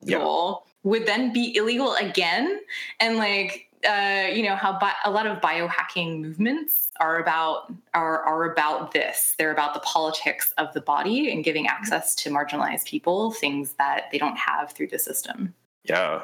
[0.00, 0.54] Yeah.
[0.84, 2.60] Would then be illegal again,
[2.98, 8.22] and like uh, you know how bi- a lot of biohacking movements are about are
[8.22, 9.34] are about this.
[9.38, 14.04] They're about the politics of the body and giving access to marginalized people things that
[14.12, 15.54] they don't have through the system.
[15.84, 16.22] Yeah,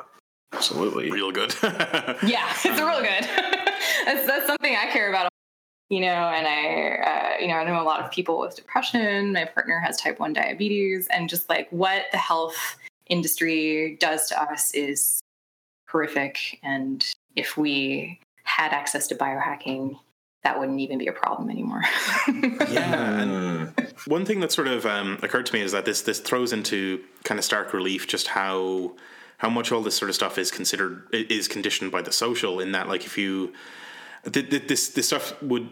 [0.53, 1.11] absolutely.
[1.11, 1.55] Real good.
[1.63, 3.25] yeah, it's real good.
[4.05, 5.29] that's that's something I care about.
[5.91, 9.33] You know, and I, uh, you know, I know a lot of people with depression.
[9.33, 14.43] My partner has type one diabetes, and just like what the health industry does to
[14.43, 15.21] us is
[15.89, 19.97] horrific and if we had access to biohacking,
[20.43, 21.83] that wouldn't even be a problem anymore.
[22.71, 26.21] yeah, and one thing that sort of um, occurred to me is that this this
[26.21, 28.95] throws into kind of stark relief just how
[29.39, 32.61] how much all this sort of stuff is considered is conditioned by the social.
[32.61, 33.53] In that, like, if you
[34.25, 35.69] this this stuff would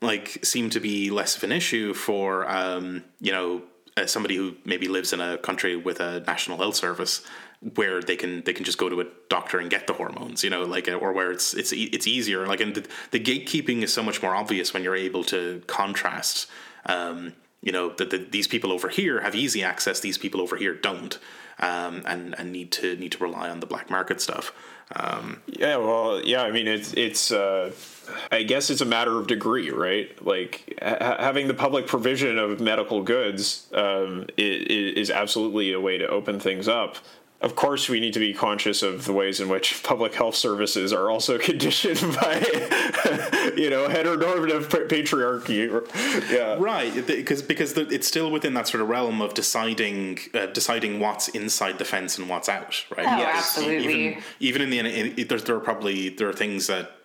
[0.00, 3.62] like seem to be less of an issue for um, you know
[3.96, 7.22] uh, somebody who maybe lives in a country with a national health service
[7.74, 10.50] where they can they can just go to a doctor and get the hormones, you
[10.50, 12.46] know, like or where it's it's it's easier.
[12.46, 16.48] Like and the, the gatekeeping is so much more obvious when you're able to contrast.
[16.86, 20.56] Um, you know that the, these people over here have easy access; these people over
[20.56, 21.18] here don't,
[21.60, 24.52] um, and and need to need to rely on the black market stuff.
[24.94, 26.42] Um, yeah, well, yeah.
[26.42, 27.30] I mean, it's it's.
[27.30, 27.70] Uh,
[28.32, 30.10] I guess it's a matter of degree, right?
[30.26, 35.98] Like ha- having the public provision of medical goods um, is, is absolutely a way
[35.98, 36.96] to open things up
[37.42, 40.92] of course, we need to be conscious of the ways in which public health services
[40.92, 42.36] are also conditioned by,
[43.56, 46.30] you know, heteronormative patriarchy.
[46.30, 46.94] Yeah, right.
[47.06, 51.78] Because because it's still within that sort of realm of deciding uh, deciding what's inside
[51.78, 52.84] the fence and what's out.
[52.96, 53.06] Right.
[53.06, 53.36] Oh, yes.
[53.36, 54.08] absolutely.
[54.08, 57.01] Even, even in the in, there, there are probably there are things that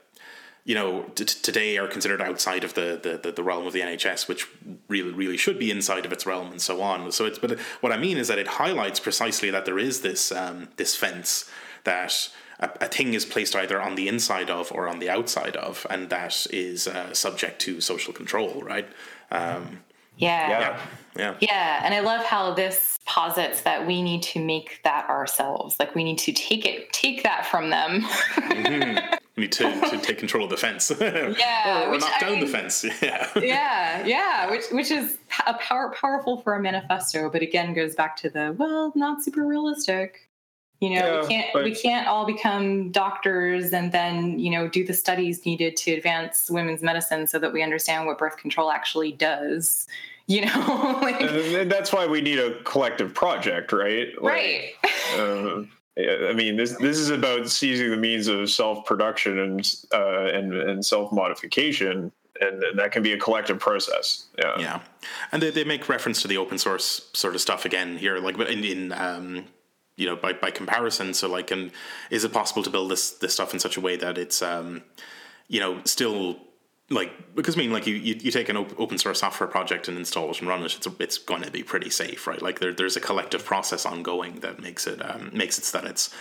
[0.68, 4.28] you know, t- today are considered outside of the, the, the, realm of the NHS,
[4.28, 4.50] which
[4.90, 7.10] really, really should be inside of its realm and so on.
[7.14, 10.30] So it's, but what I mean is that it highlights precisely that there is this,
[10.30, 11.50] um, this fence
[11.86, 15.56] that a, a, thing is placed either on the inside of or on the outside
[15.56, 18.90] of, and that is uh, subject to social control, right?
[19.32, 19.80] Um,
[20.18, 20.50] yeah.
[20.50, 20.82] yeah.
[21.16, 21.36] Yeah.
[21.40, 21.82] Yeah.
[21.86, 25.78] And I love how this posits that we need to make that ourselves.
[25.80, 28.02] Like we need to take it, take that from them.
[28.02, 29.14] mm-hmm.
[29.38, 30.92] We need to, to take control of the fence.
[31.00, 32.84] Yeah, or, or knock I down the fence.
[33.02, 33.30] Yeah.
[33.40, 38.18] yeah, yeah, which which is a power powerful for a manifesto, but again goes back
[38.18, 40.28] to the well, not super realistic.
[40.80, 44.68] You know, Yeah, we can't but- we can't all become doctors and then you know
[44.68, 48.72] do the studies needed to advance women's medicine so that we understand what birth control
[48.72, 49.88] actually does.
[50.30, 54.10] You know, like, And that's why we need a collective project, right?
[54.22, 54.70] Like, right?
[55.18, 55.64] uh, yeah,
[55.98, 60.54] I mean, this this is about seizing the means of self production and uh, and
[60.54, 64.26] and self modification, and, and that can be a collective process.
[64.38, 64.60] Yeah.
[64.60, 64.80] Yeah,
[65.32, 68.38] and they, they make reference to the open source sort of stuff again here, like
[68.38, 69.46] but in, in um,
[69.96, 71.14] you know by by comparison.
[71.14, 71.72] So like, and
[72.12, 74.84] is it possible to build this this stuff in such a way that it's um,
[75.48, 76.38] you know still
[76.90, 79.88] like because I mean like you, you, you take an op- open source software project
[79.88, 82.42] and install it and run it, it's it's going to be pretty safe, right?
[82.42, 85.90] Like there, there's a collective process ongoing that makes it um, makes it so that
[85.90, 86.14] it's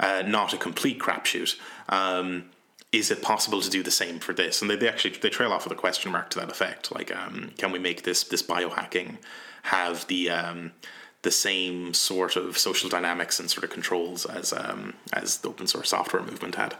[0.00, 1.56] uh, not a complete crapshoot.
[1.88, 2.50] Um,
[2.90, 4.62] is it possible to do the same for this?
[4.62, 6.92] And they, they actually they trail off with a question mark to that effect.
[6.92, 9.18] Like, um, can we make this this biohacking
[9.64, 10.72] have the um,
[11.22, 15.66] the same sort of social dynamics and sort of controls as um, as the open
[15.66, 16.76] source software movement had?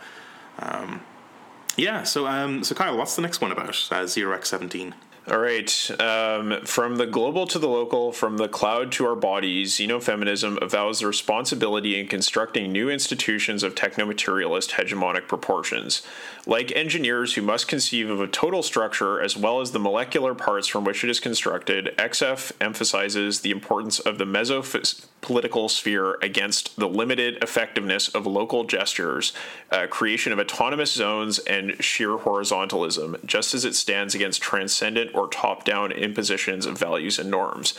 [1.77, 2.03] Yeah.
[2.05, 3.89] So um, so Kyle, what's the next one about?
[3.91, 4.95] Uh, Zero X seventeen.
[5.27, 5.91] All right.
[6.01, 11.01] Um, from the global to the local, from the cloud to our bodies, xenofeminism avows
[11.01, 16.03] the responsibility in constructing new institutions of technomaterialist hegemonic proportions.
[16.47, 20.69] Like engineers who must conceive of a total structure as well as the molecular parts
[20.69, 26.89] from which it is constructed, XF emphasizes the importance of the mesopolitical sphere against the
[26.89, 29.33] limited effectiveness of local gestures,
[29.71, 35.29] uh, creation of autonomous zones, and sheer horizontalism, just as it stands against transcendent or
[35.29, 37.73] top down impositions of values and norms.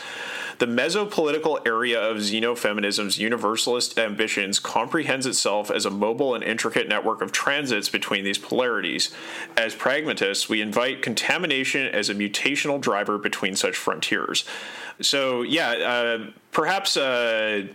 [0.57, 7.21] The mesopolitical area of xenofeminism's universalist ambitions comprehends itself as a mobile and intricate network
[7.21, 9.11] of transits between these polarities.
[9.57, 14.45] As pragmatists, we invite contamination as a mutational driver between such frontiers.
[15.01, 16.95] So, yeah, uh, perhaps.
[16.95, 17.67] Uh,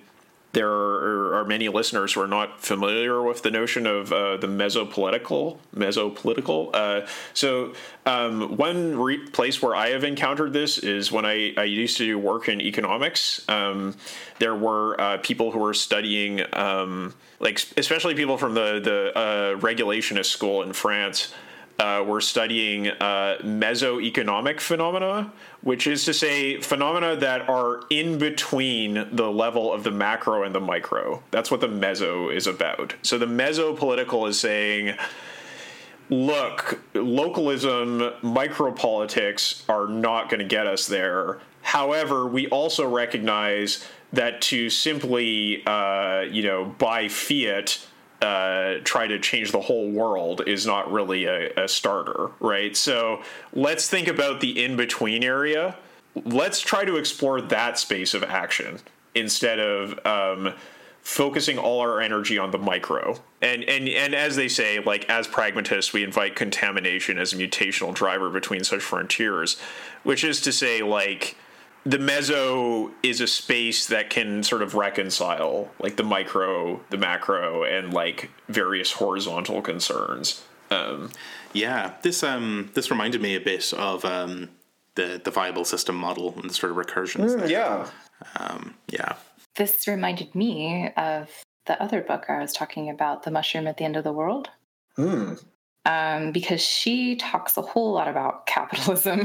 [0.52, 4.48] there are, are many listeners who are not familiar with the notion of uh, the
[4.48, 5.58] mesopolitical.
[5.74, 6.70] Mesopolitical.
[6.74, 7.72] Uh, so,
[8.04, 12.18] um, one re- place where I have encountered this is when I, I used to
[12.18, 13.48] work in economics.
[13.48, 13.94] Um,
[14.40, 19.58] there were uh, people who were studying, um, like especially people from the the uh,
[19.58, 21.32] regulationist school in France.
[21.80, 29.08] Uh, were studying uh, mesoeconomic phenomena, which is to say phenomena that are in between
[29.12, 31.22] the level of the macro and the micro.
[31.30, 32.92] That's what the meso is about.
[33.00, 34.94] So the meso political is saying,
[36.10, 41.40] look, localism, micropolitics are not going to get us there.
[41.62, 47.86] However, we also recognize that to simply, uh, you know, by fiat
[48.22, 52.76] uh, try to change the whole world is not really a, a starter, right?
[52.76, 55.76] So let's think about the in between area.
[56.24, 58.80] Let's try to explore that space of action
[59.14, 60.54] instead of um,
[61.02, 63.16] focusing all our energy on the micro.
[63.40, 67.94] And and and as they say, like as pragmatists, we invite contamination as a mutational
[67.94, 69.58] driver between such frontiers,
[70.02, 71.36] which is to say, like
[71.84, 77.64] the mezzo is a space that can sort of reconcile like the micro, the macro,
[77.64, 80.42] and like various horizontal concerns.
[80.70, 81.10] Um,
[81.52, 84.50] Yeah, this um this reminded me a bit of um
[84.94, 87.36] the the viable system model and the sort of recursions.
[87.36, 87.48] there.
[87.50, 87.88] yeah.
[88.36, 89.14] Um, yeah.
[89.56, 91.30] This reminded me of
[91.66, 94.50] the other book I was talking about, The Mushroom at the End of the World.
[94.96, 95.34] Hmm.
[95.86, 99.20] Um, because she talks a whole lot about capitalism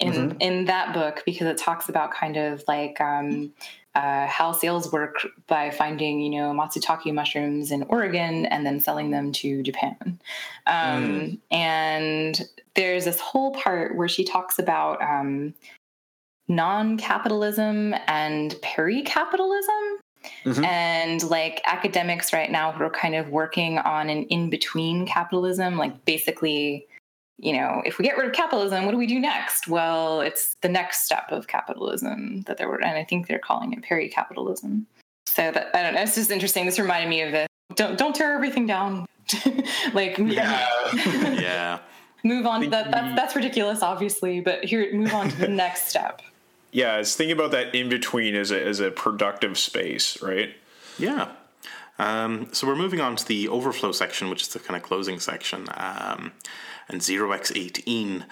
[0.00, 0.36] in Mhm.
[0.40, 3.52] in that book because it talks about kind of like um,
[3.94, 9.10] uh, how sales work by finding you know matsutake mushrooms in Oregon and then selling
[9.10, 10.18] them to Japan.
[10.66, 12.40] Um, And
[12.74, 15.54] there's this whole part where she talks about um,
[16.48, 19.98] non-capitalism and peri-capitalism
[20.44, 20.64] Mhm.
[20.64, 26.04] and like academics right now who are kind of working on an in-between capitalism like
[26.04, 26.86] basically
[27.38, 30.54] you know if we get rid of capitalism what do we do next well it's
[30.60, 34.86] the next step of capitalism that they're and i think they're calling it peri-capitalism
[35.26, 38.14] so that i don't know it's just interesting this reminded me of this don't don't
[38.14, 39.06] tear everything down
[39.94, 40.66] like Yeah.
[41.40, 41.78] Yeah.
[42.24, 46.20] move on that, that's that's ridiculous obviously but here move on to the next step
[46.72, 50.54] yeah, it's thinking about that in between as a as a productive space, right?
[50.98, 51.32] Yeah.
[51.98, 55.20] Um, so we're moving on to the overflow section, which is the kind of closing
[55.20, 56.32] section, um,
[56.88, 58.24] and 0x18.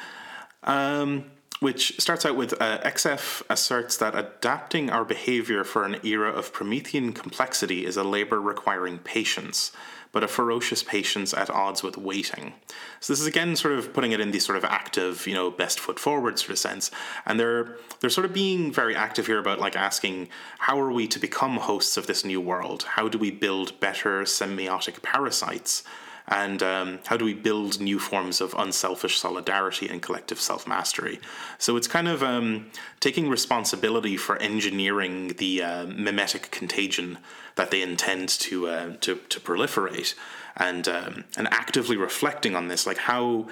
[0.65, 1.27] Um,
[1.61, 6.55] which starts out with uh, XF asserts that adapting our behavior for an era of
[6.55, 9.71] Promethean complexity is a labor requiring patience,
[10.13, 12.55] but a ferocious patience at odds with waiting.
[13.01, 15.51] So this is again sort of putting it in the sort of active, you know,
[15.51, 16.91] best foot forward sort of sense.
[17.27, 21.07] And they're they're sort of being very active here about like asking how are we
[21.09, 22.83] to become hosts of this new world?
[22.83, 25.85] How do we build better semiotic parasites?
[26.31, 31.19] And um, how do we build new forms of unselfish solidarity and collective self mastery?
[31.59, 32.71] So it's kind of um,
[33.01, 37.19] taking responsibility for engineering the uh, mimetic contagion
[37.57, 40.15] that they intend to uh, to, to proliferate,
[40.57, 43.49] and um, and actively reflecting on this, like how.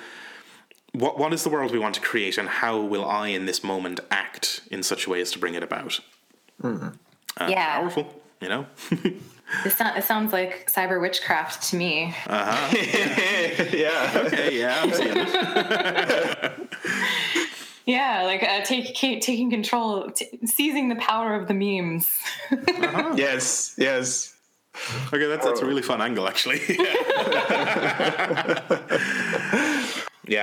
[0.93, 3.63] What, what is the world we want to create, and how will I, in this
[3.63, 6.01] moment, act in such a way as to bring it about?
[6.63, 6.89] Mm-hmm.
[7.37, 8.67] Uh, yeah, powerful, you know.
[9.65, 12.15] This so- it sounds like cyber witchcraft to me.
[12.27, 12.77] Uh huh.
[13.73, 14.13] yeah.
[14.27, 14.59] Okay.
[14.59, 16.69] Yeah, I'm seeing it.
[17.87, 22.09] yeah, like uh, take, taking control, t- seizing the power of the memes.
[22.51, 23.15] uh-huh.
[23.17, 23.75] Yes.
[23.79, 24.35] Yes.
[25.13, 26.61] Okay, that's that's a really fun angle, actually.
[26.69, 26.95] yeah,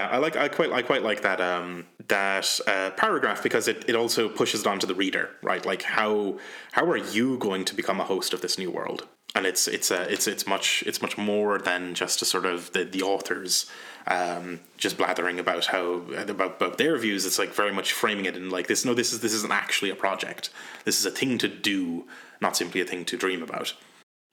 [0.09, 3.95] I like I quite I quite like that um, that uh, paragraph because it, it
[3.95, 5.65] also pushes it onto the reader, right?
[5.65, 6.39] Like how
[6.71, 9.07] how are you going to become a host of this new world?
[9.35, 12.45] And it's it's a uh, it's it's much it's much more than just a sort
[12.45, 13.69] of the the authors
[14.07, 17.25] um, just blathering about how about, about their views.
[17.25, 18.85] It's like very much framing it in like this.
[18.85, 20.49] No, this is this isn't actually a project.
[20.83, 22.05] This is a thing to do,
[22.41, 23.73] not simply a thing to dream about.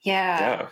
[0.01, 0.39] Yeah.
[0.39, 0.67] Yeah.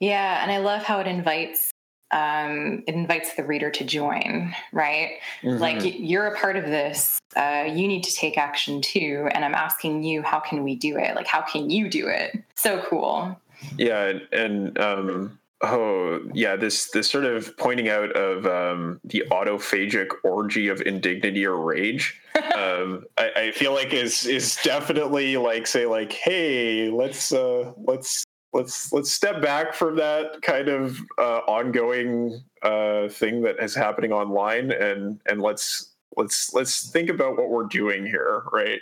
[0.00, 1.70] Yeah, and I love how it invites
[2.12, 5.18] um, it invites the reader to join, right?
[5.42, 5.58] Mm-hmm.
[5.60, 7.20] Like you're a part of this.
[7.36, 9.28] Uh, you need to take action too.
[9.32, 11.14] And I'm asking you, how can we do it?
[11.14, 12.42] Like, how can you do it?
[12.56, 13.38] So cool.
[13.76, 14.18] Yeah.
[14.32, 20.68] And, um, oh yeah, this, this sort of pointing out of, um, the autophagic orgy
[20.68, 22.20] of indignity or rage.
[22.56, 28.24] um, I, I feel like is, is definitely like, say like, Hey, let's, uh, let's,
[28.52, 34.12] let's let's step back from that kind of uh, ongoing uh, thing that is happening
[34.12, 38.80] online and and let's let's let's think about what we're doing here right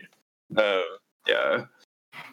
[0.57, 0.81] uh,
[1.27, 1.65] yeah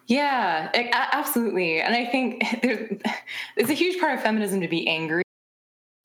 [0.08, 0.70] yeah
[1.12, 3.00] absolutely and i think there's,
[3.58, 5.25] it's a huge part of feminism to be angry.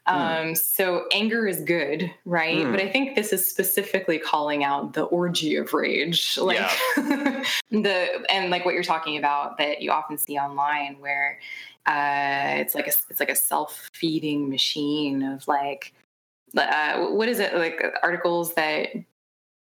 [0.06, 2.58] Um, so anger is good, right?
[2.58, 2.72] Mm.
[2.72, 7.44] But I think this is specifically calling out the orgy of rage, like yeah.
[7.70, 11.38] the and like what you're talking about that you often see online, where
[11.86, 15.92] uh, it's like a it's like a self feeding machine of like
[16.56, 18.88] uh, what is it like articles that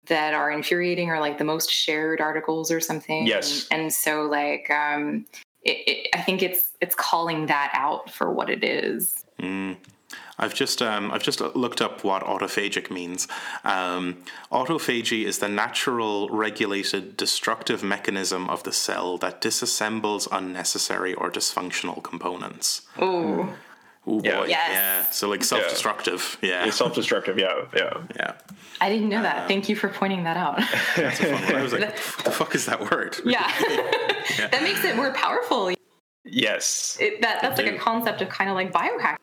[0.07, 3.27] that are infuriating or like the most shared articles or something.
[3.27, 5.25] Yes, and, and so like um,
[5.63, 9.25] it, it, I think it's it's calling that out for what it is.
[9.41, 9.77] Mm.
[10.39, 13.27] I've just um, I've just looked up what autophagic means.
[13.63, 21.29] Um, autophagy is the natural, regulated, destructive mechanism of the cell that disassembles unnecessary or
[21.29, 22.83] dysfunctional components.
[23.01, 23.49] Ooh.
[24.07, 24.39] Ooh, yeah.
[24.39, 24.45] boy.
[24.47, 24.69] Yes.
[24.71, 25.09] Yeah.
[25.11, 26.37] So like self-destructive.
[26.41, 26.65] Yeah.
[26.65, 26.71] yeah.
[26.71, 27.37] self-destructive.
[27.37, 27.65] Yeah.
[27.75, 28.01] Yeah.
[28.15, 28.33] Yeah.
[28.81, 29.43] I didn't know that.
[29.43, 30.57] Um, Thank you for pointing that out.
[30.95, 31.55] that's a fun one.
[31.55, 33.17] I was like, what the fuck is that word?
[33.25, 33.51] Yeah.
[34.39, 34.47] yeah.
[34.47, 35.71] that makes it more powerful.
[36.23, 36.97] Yes.
[36.99, 39.17] It, that that's like a concept of kind of like biohacking.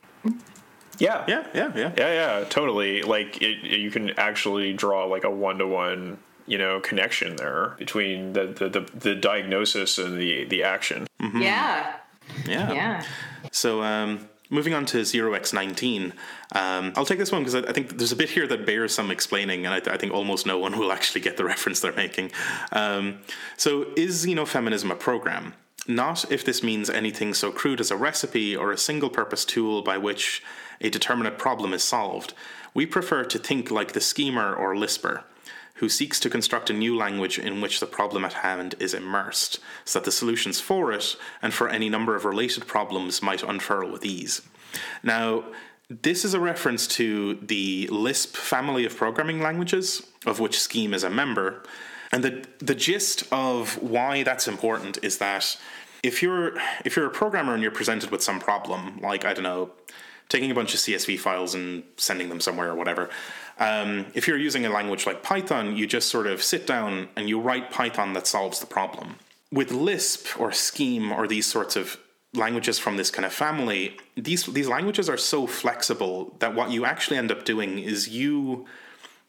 [0.98, 1.24] Yeah.
[1.26, 1.92] Yeah, yeah, yeah.
[1.96, 3.02] Yeah, yeah, totally.
[3.02, 7.74] Like it, you can actually draw like a one to one, you know, connection there
[7.78, 11.06] between the, the, the, the, diagnosis and the, the action.
[11.20, 11.42] Mm-hmm.
[11.42, 11.96] Yeah.
[12.46, 12.72] Yeah.
[12.72, 13.04] Yeah.
[13.52, 16.12] So, um, moving on to 0x19,
[16.52, 18.94] um, I'll take this one because I, I, think there's a bit here that bears
[18.94, 21.92] some explaining, and I, I, think almost no one will actually get the reference they're
[21.92, 22.30] making.
[22.72, 23.18] Um,
[23.56, 25.54] so, is xenofeminism a program?
[25.88, 29.82] Not if this means anything so crude as a recipe or a single purpose tool
[29.82, 30.42] by which
[30.80, 32.34] a determinate problem is solved.
[32.74, 35.24] We prefer to think like the schemer or lisper,
[35.74, 39.60] who seeks to construct a new language in which the problem at hand is immersed,
[39.84, 43.90] so that the solutions for it and for any number of related problems might unfurl
[43.90, 44.42] with ease.
[45.02, 45.44] Now,
[45.88, 51.04] this is a reference to the Lisp family of programming languages, of which Scheme is
[51.04, 51.62] a member.
[52.10, 55.56] And the, the gist of why that's important is that
[56.02, 56.52] if you're
[56.84, 59.70] if you're a programmer and you're presented with some problem, like I don't know,
[60.28, 63.10] taking a bunch of CSV files and sending them somewhere or whatever.
[63.58, 67.28] Um, if you're using a language like Python, you just sort of sit down and
[67.28, 69.16] you write Python that solves the problem.
[69.52, 71.98] With Lisp or Scheme or these sorts of
[72.34, 76.84] languages from this kind of family, these these languages are so flexible that what you
[76.84, 78.66] actually end up doing is you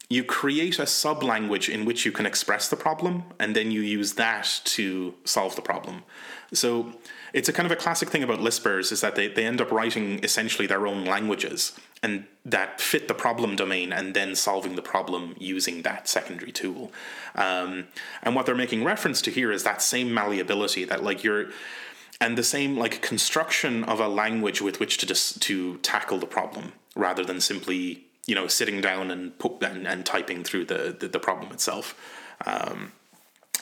[0.10, 3.82] you create a sub language in which you can express the problem, and then you
[3.82, 6.04] use that to solve the problem.
[6.54, 6.94] So
[7.34, 9.72] it's a kind of a classic thing about Lispers is that they, they end up
[9.72, 14.82] writing essentially their own languages and that fit the problem domain and then solving the
[14.82, 16.92] problem using that secondary tool.
[17.36, 17.88] Um,
[18.24, 21.48] and what they're making reference to here is that same malleability that like you're
[22.20, 26.26] and the same like construction of a language with which to just to tackle the
[26.26, 30.96] problem rather than simply you know sitting down and put and, and typing through the,
[31.00, 31.96] the, the problem itself.
[32.46, 32.92] Um,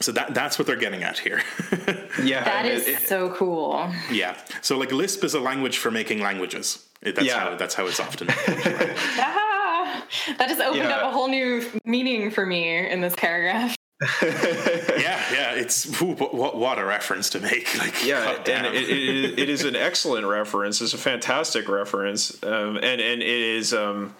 [0.01, 1.41] so that that's what they're getting at here.
[2.23, 3.91] yeah, that is it, so cool.
[4.11, 6.85] Yeah, so like Lisp is a language for making languages.
[7.01, 7.39] That's yeah.
[7.39, 8.27] how that's how it's often.
[8.31, 10.05] ah,
[10.37, 10.97] that just opened yeah.
[10.97, 13.75] up a whole new meaning for me in this paragraph.
[14.21, 17.77] yeah, yeah, it's ooh, what what a reference to make.
[17.79, 20.81] Like, yeah, and it, it, it is an excellent reference.
[20.81, 23.73] It's a fantastic reference, um, and and it is.
[23.73, 24.13] Um,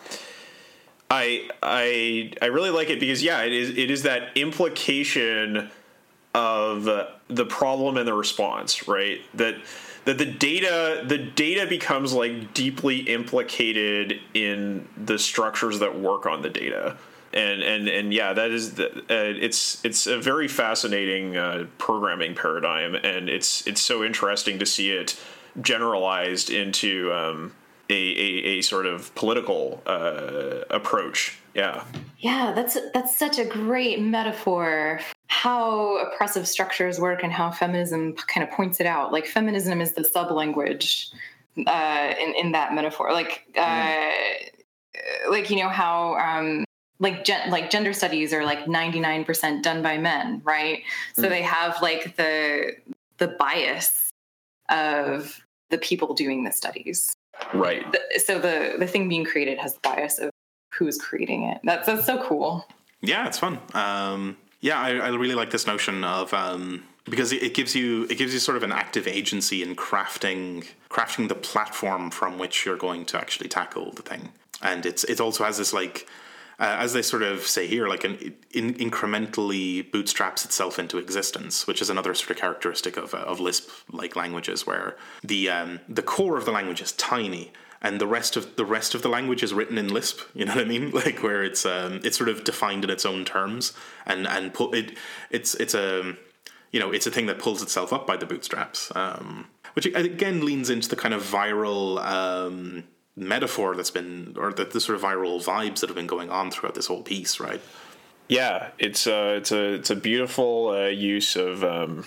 [1.10, 5.70] I I I really like it because yeah, it is it is that implication
[6.34, 6.84] of
[7.28, 9.22] the problem and the response, right?
[9.34, 9.56] That
[10.06, 16.41] that the data the data becomes like deeply implicated in the structures that work on
[16.41, 16.97] the data.
[17.34, 22.34] And, and and yeah, that is the, uh, it's it's a very fascinating uh, programming
[22.34, 25.22] paradigm, and it's it's so interesting to see it
[25.62, 27.53] generalized into um,
[27.90, 31.40] a, a, a sort of political uh, approach.
[31.54, 31.84] Yeah.
[32.20, 35.00] Yeah, that's that's such a great metaphor.
[35.28, 39.12] How oppressive structures work and how feminism kind of points it out.
[39.12, 41.10] Like feminism is the sub language
[41.68, 43.14] uh, in in that metaphor.
[43.14, 44.12] Like uh, mm.
[45.30, 46.66] like you know how um,
[47.00, 50.84] like gen- like gender studies are like 99% done by men right
[51.14, 51.30] so mm.
[51.30, 52.72] they have like the
[53.18, 54.10] the bias
[54.70, 57.14] of the people doing the studies
[57.54, 57.86] Right.
[58.18, 60.32] so the the thing being created has the bias of
[60.74, 61.60] who's creating it.
[61.64, 62.68] That's that's so cool.
[63.02, 63.60] Yeah, it's fun.
[63.74, 68.08] Um, yeah, I, I, really like this notion of um, because it, it, gives you
[68.10, 72.66] it gives you sort of an active agency in crafting crafting the platform from which
[72.66, 74.30] you're going to actually tackle the thing,
[74.62, 76.08] and it's it also has this like
[76.60, 81.68] uh, as they sort of say here, like an in, incrementally bootstraps itself into existence,
[81.68, 86.01] which is another sort of characteristic of, uh, of Lisp-like languages, where the um, the
[86.01, 87.51] core of the language is tiny,
[87.82, 90.22] and the rest of the rest of the language is written in Lisp.
[90.34, 90.91] You know what I mean?
[91.06, 93.74] Like where it's um, it's sort of defined in its own terms,
[94.06, 94.97] and and pull it
[95.30, 96.16] it's it's a
[96.72, 98.91] you know it's a thing that pulls itself up by the bootstraps.
[98.95, 102.86] Um, which again leans into the kind of viral um,
[103.16, 106.51] metaphor that's been or the, the sort of viral vibes that have been going on
[106.51, 107.61] throughout this whole piece, right?
[108.28, 112.05] Yeah, it's a it's a it's a beautiful uh, use of um,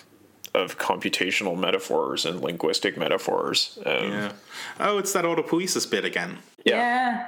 [0.55, 3.79] of computational metaphors and linguistic metaphors.
[3.87, 4.33] Um, yeah.
[4.81, 6.39] Oh, it's that autopoiesis bit again.
[6.65, 6.77] Yeah.
[6.77, 7.27] yeah.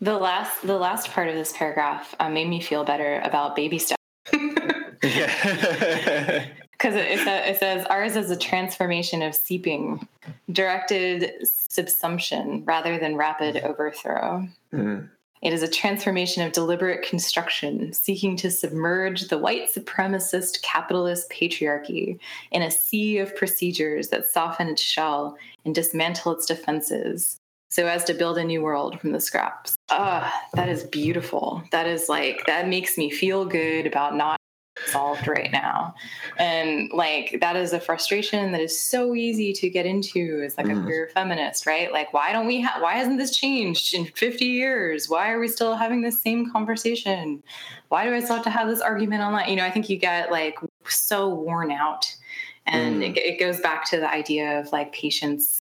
[0.00, 3.78] The last the last part of this paragraph uh, made me feel better about baby
[3.78, 3.98] stuff.
[5.02, 6.46] yeah.
[6.80, 10.06] because it, it, says ours is a transformation of seeping,
[10.50, 14.48] directed subsumption rather than rapid overthrow.
[14.72, 15.06] Mm-hmm.
[15.42, 22.18] It is a transformation of deliberate construction, seeking to submerge the white supremacist capitalist patriarchy
[22.50, 27.38] in a sea of procedures that soften its shell and dismantle its defenses
[27.70, 29.76] so as to build a new world from the scraps.
[29.90, 31.62] Ah, that is beautiful.
[31.70, 34.40] That is like, that makes me feel good about not
[34.86, 35.94] solved right now.
[36.38, 40.66] And like that is a frustration that is so easy to get into as like
[40.66, 40.80] mm.
[40.80, 41.92] a queer feminist right?
[41.92, 45.08] Like why don't we have why hasn't this changed in 50 years?
[45.08, 47.42] Why are we still having this same conversation?
[47.88, 49.48] Why do i still have to have this argument online?
[49.48, 52.14] You know i think you get like so worn out.
[52.66, 53.16] And mm.
[53.16, 55.58] it, it goes back to the idea of like patience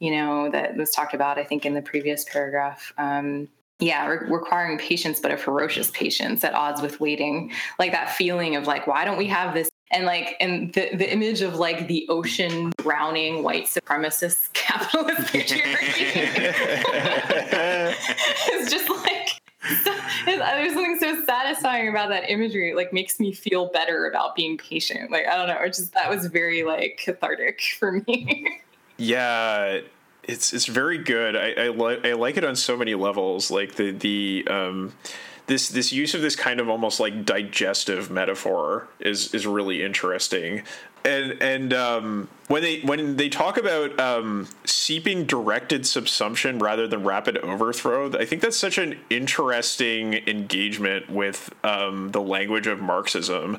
[0.00, 2.92] you know that was talked about i think in the previous paragraph.
[2.98, 3.48] Um,
[3.84, 7.52] yeah re- requiring patience but a ferocious patience at odds with waiting.
[7.78, 9.70] Like that feeling of like why don't we have this?
[9.90, 16.34] And like and the, the image of like the ocean drowning white supremacist capitalist patriarchy.
[18.46, 19.40] It's just like
[19.84, 22.72] so, uh, there's something so satisfying about that imagery.
[22.72, 25.10] It like makes me feel better about being patient.
[25.10, 28.60] Like i don't know it just that was very like cathartic for me.
[28.96, 29.80] Yeah
[30.28, 31.36] it's it's very good.
[31.36, 33.50] I I, li- I like it on so many levels.
[33.50, 34.92] Like the the um,
[35.46, 40.62] this this use of this kind of almost like digestive metaphor is is really interesting.
[41.04, 47.04] And and um, when they when they talk about um, seeping directed subsumption rather than
[47.04, 53.58] rapid overthrow, I think that's such an interesting engagement with um, the language of Marxism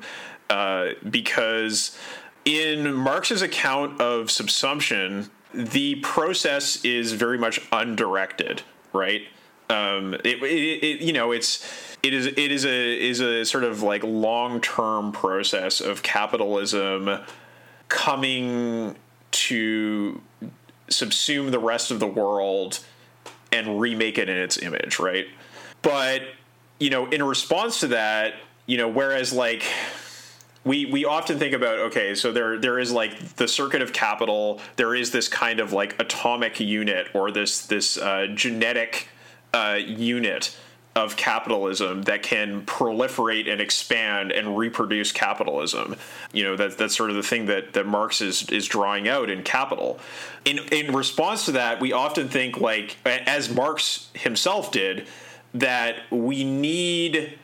[0.49, 1.97] uh, because
[2.45, 8.62] in Marx's account of subsumption, the process is very much undirected,
[8.93, 9.22] right?
[9.70, 11.66] Um, it, it, it, you know, it's
[12.03, 17.20] it is it is a is a sort of like long term process of capitalism
[17.88, 18.95] coming
[19.32, 20.22] to
[20.89, 22.80] subsume the rest of the world
[23.51, 25.28] and remake it in its image, right?
[25.82, 26.22] But
[26.80, 28.36] you know, in response to that,
[28.66, 29.64] you know, whereas like
[30.66, 34.59] we we often think about okay, so there there is like the circuit of capital,
[34.76, 39.07] there is this kind of like atomic unit or this this uh, genetic
[39.53, 40.57] uh, unit
[40.95, 45.97] of capitalism that can proliferate and expand and reproduce capitalism.
[46.32, 49.30] You know, that, that's sort of the thing that, that Marx is, is drawing out
[49.30, 49.99] in Capital.
[50.45, 55.05] In, in response to that, we often think, like, as Marx himself did,
[55.53, 57.38] that we need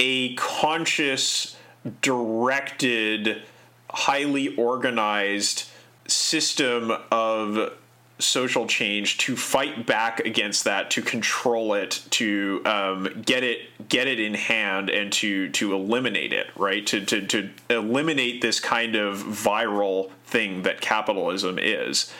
[0.00, 1.56] a conscious,
[2.00, 3.42] directed,
[3.90, 5.68] highly organized
[6.06, 7.72] system of
[8.18, 14.06] social change to fight back against that to control it to um, get it get
[14.06, 16.86] it in hand and to to eliminate it right?
[16.86, 22.12] To, to to eliminate this kind of viral thing that capitalism is.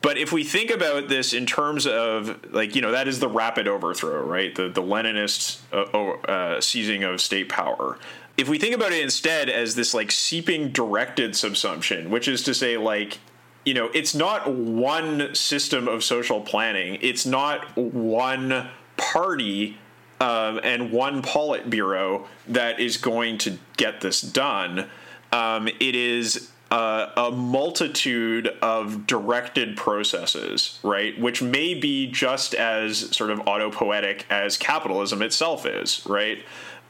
[0.00, 3.28] But if we think about this in terms of like you know that is the
[3.28, 4.54] rapid overthrow right?
[4.54, 7.98] The the leninist uh, uh, seizing of state power
[8.36, 12.54] if we think about it instead as this like seeping directed subsumption which is to
[12.54, 13.18] say like
[13.64, 16.98] you know, it's not one system of social planning.
[17.00, 19.78] It's not one party
[20.20, 24.88] um, and one Politburo that is going to get this done.
[25.32, 31.18] Um, it is uh, a multitude of directed processes, right?
[31.20, 36.44] Which may be just as sort of autopoietic as capitalism itself is, right?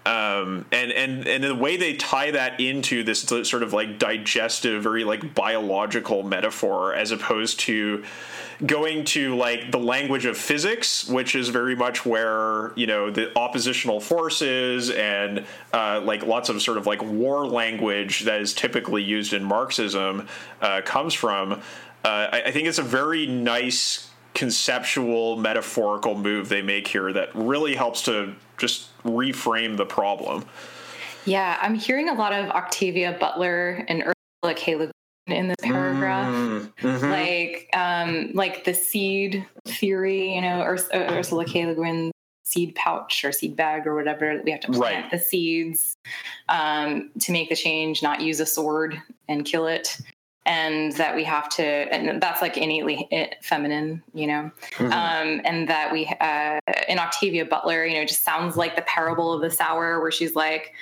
[0.05, 4.83] Um, and and and the way they tie that into this sort of like digestive,
[4.83, 8.03] very like biological metaphor, as opposed to
[8.67, 13.37] going to like the language of physics, which is very much where you know the
[13.39, 19.05] oppositional forces and uh, like lots of sort of like war language that is typically
[19.05, 20.27] used in Marxism
[20.61, 21.53] uh, comes from.
[22.05, 27.31] Uh, I, I think it's a very nice conceptual metaphorical move they make here that
[27.35, 30.45] really helps to just reframe the problem.
[31.25, 34.77] Yeah, I'm hearing a lot of Octavia Butler and Ursula K.
[34.77, 37.11] Le Guin in this paragraph, mm-hmm.
[37.11, 40.37] like um, like the seed theory.
[40.37, 41.67] You know, Urs- uh, Ursula K.
[41.67, 42.13] Le Guin
[42.45, 45.11] seed pouch or seed bag or whatever we have to plant right.
[45.11, 45.97] the seeds
[46.49, 49.99] um, to make the change not use a sword and kill it
[50.47, 53.09] and that we have to and that's like innately
[53.43, 54.87] feminine you know mm-hmm.
[54.87, 59.33] um, and that we uh, in octavia butler you know just sounds like the parable
[59.33, 60.73] of the sower where she's like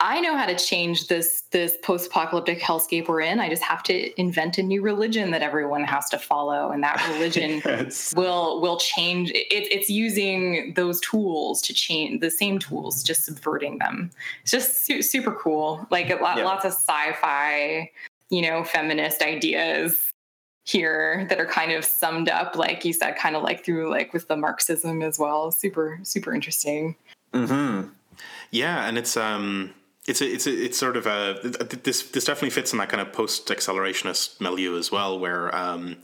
[0.00, 4.18] i know how to change this this post-apocalyptic hellscape we're in i just have to
[4.18, 8.14] invent a new religion that everyone has to follow and that religion yes.
[8.16, 13.78] will will change it, it's using those tools to change the same tools just subverting
[13.78, 14.10] them
[14.40, 16.16] it's just su- super cool like yeah.
[16.42, 17.90] lots of sci-fi
[18.30, 20.10] you know, feminist ideas
[20.64, 24.12] here that are kind of summed up, like you said, kind of like through like
[24.12, 25.50] with the Marxism as well.
[25.50, 26.96] Super, super interesting.
[27.34, 27.82] Hmm.
[28.50, 29.74] Yeah, and it's um,
[30.06, 31.38] it's a, it's a, it's sort of a
[31.82, 35.96] this this definitely fits in that kind of post accelerationist milieu as well, where um,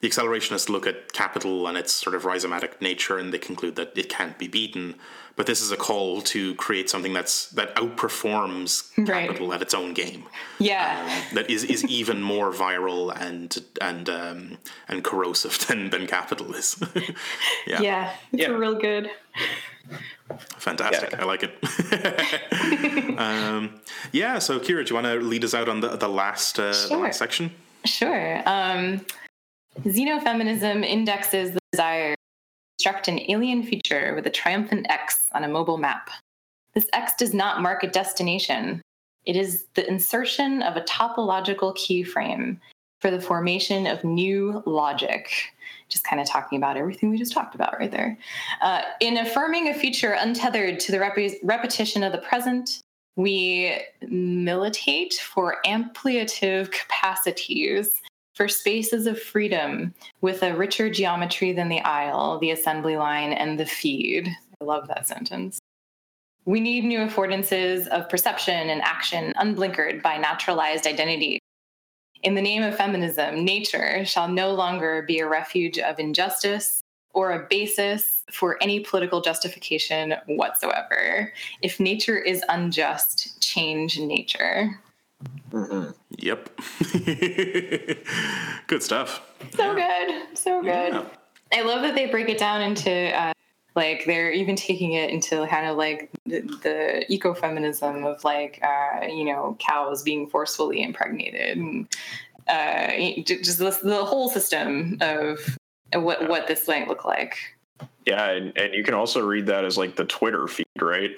[0.00, 3.96] the accelerationists look at capital and its sort of rhizomatic nature, and they conclude that
[3.96, 4.96] it can't be beaten
[5.36, 9.28] but this is a call to create something that's that outperforms right.
[9.28, 10.24] capital at its own game.
[10.58, 14.58] Yeah, um, that is is even more viral and and um,
[14.88, 16.76] and corrosive than than capital is.
[17.66, 18.48] yeah, yeah, it's yeah.
[18.48, 19.10] real good.
[20.58, 21.12] Fantastic!
[21.12, 21.22] Yeah.
[21.22, 23.18] I like it.
[23.18, 23.80] um,
[24.12, 24.38] yeah.
[24.38, 26.96] So, Kira, do you want to lead us out on the the last uh, sure.
[26.96, 27.52] the last section?
[27.84, 28.48] Sure.
[28.48, 29.04] Um,
[29.80, 32.14] xenofeminism indexes the desire
[32.82, 36.10] construct an alien feature with a triumphant X on a mobile map.
[36.74, 38.82] This X does not mark a destination.
[39.24, 42.58] It is the insertion of a topological keyframe
[43.00, 45.30] for the formation of new logic.
[45.88, 48.18] Just kind of talking about everything we just talked about right there.
[48.60, 52.80] Uh, in affirming a feature untethered to the rep- repetition of the present,
[53.14, 53.78] we
[54.08, 57.92] militate for ampliative capacities
[58.42, 63.56] for spaces of freedom with a richer geometry than the aisle, the assembly line, and
[63.56, 64.28] the feed.
[64.60, 65.60] I love that sentence.
[66.44, 71.38] We need new affordances of perception and action unblinkered by naturalized identity.
[72.24, 76.80] In the name of feminism, nature shall no longer be a refuge of injustice
[77.14, 81.32] or a basis for any political justification whatsoever.
[81.62, 84.80] If nature is unjust, change nature.
[85.50, 85.90] Mm-hmm.
[86.18, 86.48] Yep.
[88.66, 89.22] good stuff.
[89.54, 90.06] So yeah.
[90.06, 90.38] good.
[90.38, 90.92] So good.
[90.92, 91.04] Yeah.
[91.52, 93.32] I love that they break it down into uh,
[93.74, 99.06] like they're even taking it into kind of like the, the ecofeminism of like uh,
[99.06, 101.88] you know cows being forcefully impregnated and
[102.48, 102.88] uh,
[103.24, 105.38] just the, the whole system of
[105.94, 107.36] what what this might look like.
[108.06, 111.10] Yeah, and, and you can also read that as like the Twitter feed, right?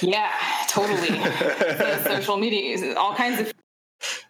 [0.00, 0.32] Yeah,
[0.72, 1.20] totally.
[2.04, 3.52] social media, all kinds of.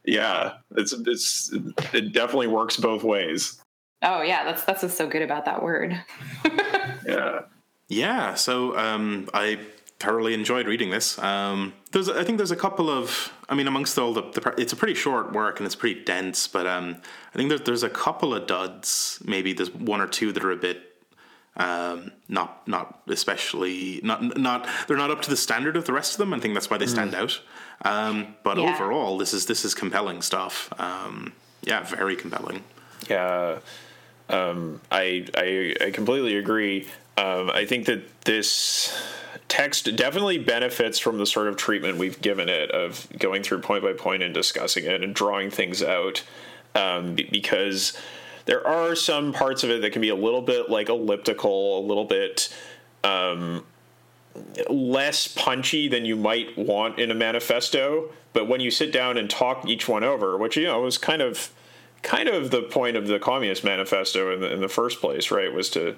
[0.04, 1.50] Yeah, it's it's
[1.92, 3.62] it definitely works both ways.
[4.02, 6.00] Oh yeah, that's that's what's so good about that word.
[7.06, 7.42] yeah.
[7.88, 8.34] Yeah.
[8.34, 9.58] So um, I
[10.02, 11.16] thoroughly enjoyed reading this.
[11.20, 14.72] Um, there's, I think there's a couple of, I mean, amongst all the, the it's
[14.72, 16.96] a pretty short work and it's pretty dense, but um,
[17.32, 19.22] I think there's there's a couple of duds.
[19.24, 20.91] Maybe there's one or two that are a bit
[21.56, 26.12] um, not not especially not not they're not up to the standard of the rest
[26.12, 26.32] of them.
[26.32, 27.18] I think that's why they stand mm.
[27.18, 27.40] out.
[27.84, 28.74] Um, but yeah.
[28.74, 30.72] overall, this is this is compelling stuff.
[30.78, 31.32] Um,
[31.62, 32.64] yeah, very compelling.
[33.08, 33.58] Yeah,
[34.28, 36.88] um, I, I I completely agree.
[37.18, 38.96] Um, I think that this
[39.48, 43.84] text definitely benefits from the sort of treatment we've given it of going through point
[43.84, 46.22] by point and discussing it and drawing things out
[46.74, 47.92] um, because
[48.44, 51.84] there are some parts of it that can be a little bit like elliptical, a
[51.86, 52.54] little bit
[53.04, 53.64] um,
[54.68, 58.10] less punchy than you might want in a manifesto.
[58.32, 61.22] But when you sit down and talk each one over, which you know was kind
[61.22, 61.52] of
[62.02, 65.52] kind of the point of the Communist Manifesto in the, in the first place, right?
[65.52, 65.96] Was to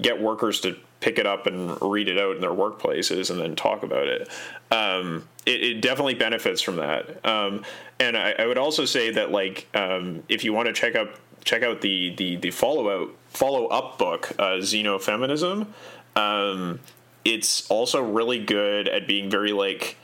[0.00, 3.54] get workers to pick it up and read it out in their workplaces and then
[3.54, 4.28] talk about it.
[4.70, 7.24] Um, it, it, definitely benefits from that.
[7.24, 7.62] Um,
[8.00, 11.10] and I, I, would also say that like um, if you want to check out
[11.44, 15.66] check out the the the follow out follow up book uh, Xenofeminism.
[16.16, 16.80] Um,
[17.24, 19.96] it's also really good at being very like.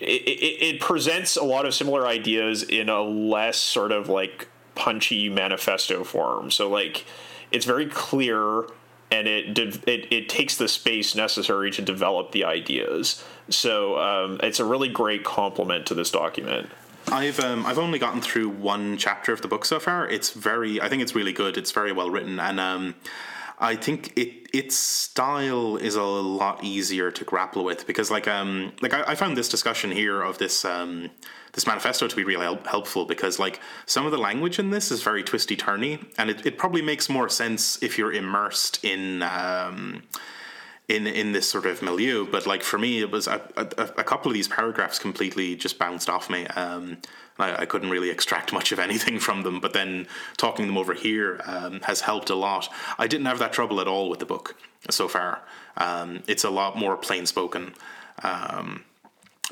[0.00, 4.48] It, it, it presents a lot of similar ideas in a less sort of like
[4.74, 6.50] punchy manifesto form.
[6.50, 7.04] So like,
[7.52, 8.64] it's very clear
[9.12, 13.22] and it, it it takes the space necessary to develop the ideas.
[13.50, 16.70] So um, it's a really great complement to this document.
[17.08, 20.08] I've um, I've only gotten through one chapter of the book so far.
[20.08, 21.56] It's very I think it's really good.
[21.56, 22.94] It's very well written, and um,
[23.62, 28.72] I think it its style is a lot easier to grapple with because like um
[28.82, 31.10] like I, I found this discussion here of this um
[31.52, 34.90] this manifesto to be really help- helpful because like some of the language in this
[34.90, 39.22] is very twisty turny and it, it probably makes more sense if you're immersed in
[39.22, 40.02] um
[40.92, 42.26] in in this sort of milieu.
[42.30, 43.64] But like for me, it was a, a,
[43.98, 46.46] a couple of these paragraphs completely just bounced off me.
[46.48, 46.98] Um,
[47.38, 49.60] I, I, couldn't really extract much of anything from them.
[49.60, 52.68] But then talking them over here um, has helped a lot.
[52.98, 54.56] I didn't have that trouble at all with the book
[54.90, 55.42] so far.
[55.76, 57.74] Um, it's a lot more plain spoken.
[58.22, 58.84] Um,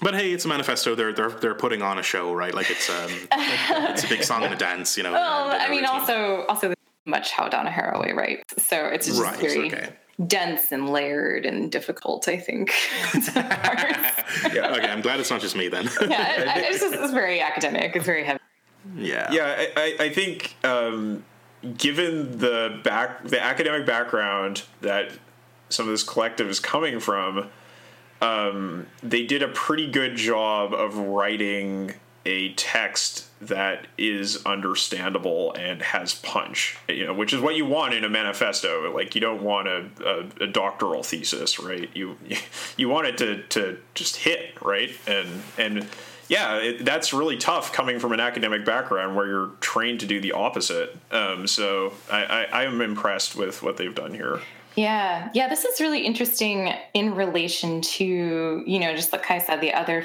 [0.02, 0.94] but hey, it's a manifesto.
[0.94, 2.54] They're they're they're putting on a show, right?
[2.54, 5.12] Like it's um, it's a big song and a dance, you know.
[5.12, 5.86] Well, I mean, routine.
[5.86, 6.74] also also
[7.06, 9.90] much how Donna Haraway writes, so it's just right, very okay
[10.26, 12.28] dense and layered and difficult.
[12.28, 12.72] I think.
[13.36, 14.74] yeah.
[14.76, 14.88] Okay.
[14.88, 15.84] I'm glad it's not just me then.
[16.08, 16.58] yeah.
[16.58, 17.96] It, it's, just, it's very academic.
[17.96, 18.40] It's very heavy.
[18.96, 19.30] Yeah.
[19.32, 19.66] Yeah.
[19.76, 21.24] I, I think um,
[21.76, 25.10] given the back the academic background that
[25.68, 27.48] some of this collective is coming from,
[28.20, 31.94] um, they did a pretty good job of writing
[32.26, 37.94] a text that is understandable and has punch you know which is what you want
[37.94, 38.94] in a manifesto.
[38.94, 41.88] Like you don't want a, a, a, doctoral thesis right?
[41.94, 42.16] You
[42.76, 44.90] you want it to to just hit right?
[45.06, 45.86] And and
[46.28, 50.20] yeah it, that's really tough coming from an academic background where you're trained to do
[50.20, 50.96] the opposite.
[51.10, 54.40] Um, so I, I i am impressed with what they've done here.
[54.76, 59.60] Yeah, yeah, this is really interesting in relation to, you know, just like I said,
[59.60, 60.02] the other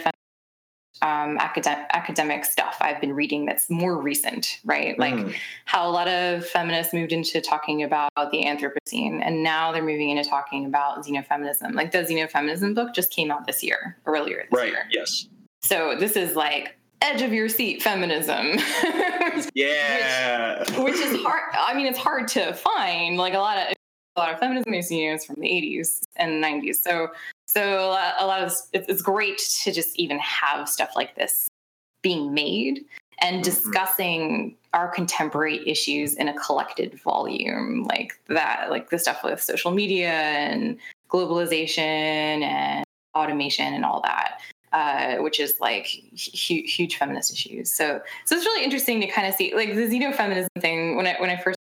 [1.01, 4.97] um, academic academic stuff I've been reading that's more recent, right?
[4.97, 5.35] Like mm.
[5.65, 10.09] how a lot of feminists moved into talking about the Anthropocene, and now they're moving
[10.09, 11.73] into talking about xenofeminism.
[11.73, 14.87] Like the xenofeminism book just came out this year, earlier this right, year.
[14.91, 15.27] Yes.
[15.61, 18.57] So this is like edge of your seat feminism.
[19.53, 20.59] yeah.
[20.59, 21.43] which, which, is hard.
[21.53, 23.17] I mean, it's hard to find.
[23.17, 23.75] Like a lot of
[24.15, 26.75] a lot of feminism is from the 80s and 90s.
[26.77, 27.09] So
[27.55, 27.89] so
[28.19, 31.47] a lot of it's great to just even have stuff like this
[32.01, 32.85] being made
[33.19, 33.43] and mm-hmm.
[33.43, 39.71] discussing our contemporary issues in a collected volume like that like the stuff with social
[39.71, 40.77] media and
[41.09, 41.77] globalization
[42.43, 42.83] and
[43.15, 44.39] automation and all that
[44.73, 49.27] uh, which is like huge, huge feminist issues so so it's really interesting to kind
[49.27, 51.57] of see like the xenofeminism thing when i when i first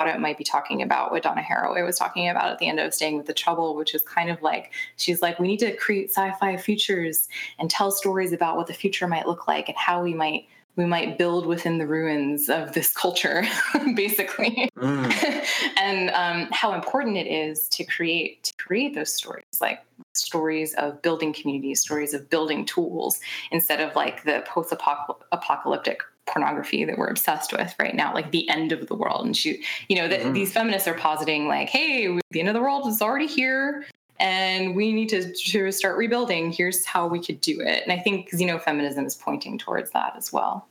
[0.00, 2.92] it might be talking about what Donna Haraway was talking about at the end of
[2.92, 6.10] Staying with the Trouble, which is kind of like she's like, we need to create
[6.10, 7.28] sci-fi futures
[7.58, 10.84] and tell stories about what the future might look like and how we might we
[10.84, 13.44] might build within the ruins of this culture,
[13.94, 15.46] basically, mm.
[15.76, 19.84] and um, how important it is to create to create those stories, like
[20.14, 23.20] stories of building communities, stories of building tools,
[23.52, 28.72] instead of like the post-apocalyptic pornography that we're obsessed with right now, like the end
[28.72, 29.26] of the world.
[29.26, 30.32] And she, you know, that mm-hmm.
[30.32, 33.84] these feminists are positing like, hey, the end of the world is already here
[34.20, 36.52] and we need to, to start rebuilding.
[36.52, 37.82] Here's how we could do it.
[37.82, 40.66] And I think xenofeminism is pointing towards that as well.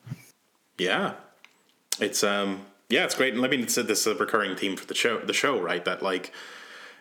[0.77, 1.13] Yeah.
[1.99, 3.33] It's um yeah, it's great.
[3.33, 5.59] And I mean it's a, this is a recurring theme for the show the show,
[5.59, 5.83] right?
[5.85, 6.33] That like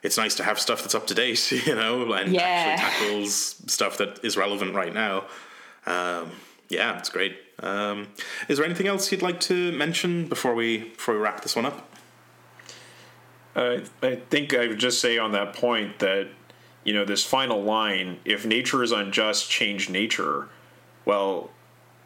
[0.03, 2.77] it's nice to have stuff that's up to date, you know, and yeah.
[2.79, 5.25] actually tackles stuff that is relevant right now.
[5.87, 6.31] Um,
[6.73, 7.37] yeah, it's great.
[7.61, 8.09] Um,
[8.49, 11.67] is there anything else you'd like to mention before we before we wrap this one
[11.67, 11.89] up?
[13.55, 16.29] Uh, I think I would just say on that point that
[16.83, 20.49] you know this final line: "If nature is unjust, change nature."
[21.05, 21.51] Well,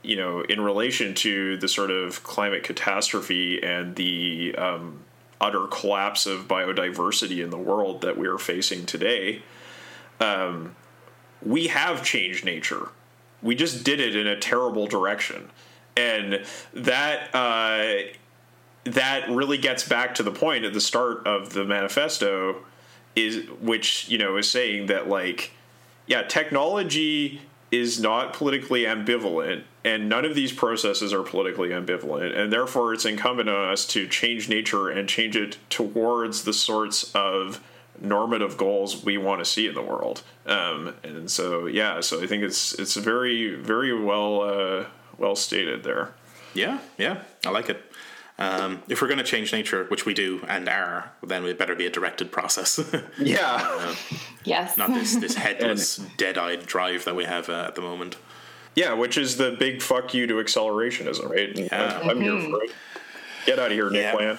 [0.03, 5.05] you know, in relation to the sort of climate catastrophe and the um,
[5.41, 9.43] utter collapse of biodiversity in the world that we are facing today,
[10.19, 10.75] um,
[11.43, 12.89] we have changed nature.
[13.43, 15.51] We just did it in a terrible direction,
[15.97, 17.35] and that.
[17.35, 18.13] Uh,
[18.85, 22.65] that really gets back to the point at the start of the manifesto
[23.17, 25.53] is which you know is saying that like
[26.07, 27.41] yeah technology
[27.73, 33.05] is not politically ambivalent and none of these processes are politically ambivalent and therefore it's
[33.05, 37.61] incumbent on us to change nature and change it towards the sorts of
[38.01, 42.27] normative goals we want to see in the world um, and so yeah so i
[42.27, 44.85] think it's it's very very well uh,
[45.19, 46.15] well stated there
[46.55, 47.83] yeah yeah i like it
[48.39, 51.75] um, if we're going to change nature, which we do and are, then it better
[51.75, 52.79] be a directed process.
[53.19, 53.59] yeah.
[53.63, 53.95] Uh,
[54.45, 54.77] yes.
[54.77, 58.17] Not this this headless, dead-eyed drive that we have uh, at the moment.
[58.75, 61.57] Yeah, which is the big fuck you to accelerationism, right?
[61.57, 62.01] Yeah.
[62.03, 62.73] I'm, I'm here for it.
[63.47, 64.15] Get out of here, Nick yeah.
[64.15, 64.39] Land.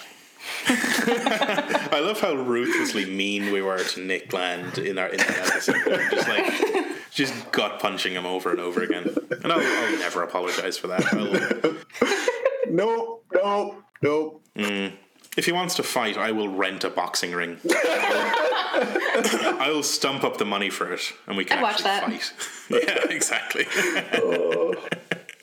[0.67, 5.83] I love how ruthlessly mean we were to Nick Land in our in that episode.
[6.11, 9.15] Just like just gut punching him over and over again.
[9.43, 11.05] And I'll, I'll never apologize for that.
[11.13, 12.69] I'll...
[12.69, 14.43] no, no, Nope.
[14.55, 14.93] Mm.
[15.35, 17.59] If he wants to fight, I will rent a boxing ring.
[17.69, 22.33] I will stump up the money for it, and we can I'd actually fight.
[22.69, 23.65] yeah, exactly.
[24.13, 24.73] oh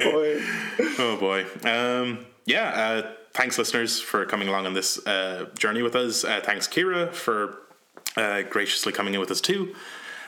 [0.00, 0.42] boy!
[0.98, 1.46] Oh boy!
[1.64, 2.68] Um, yeah.
[2.68, 6.24] Uh, thanks, listeners, for coming along on this uh, journey with us.
[6.24, 7.58] Uh, thanks, Kira, for
[8.16, 9.74] uh, graciously coming in with us too.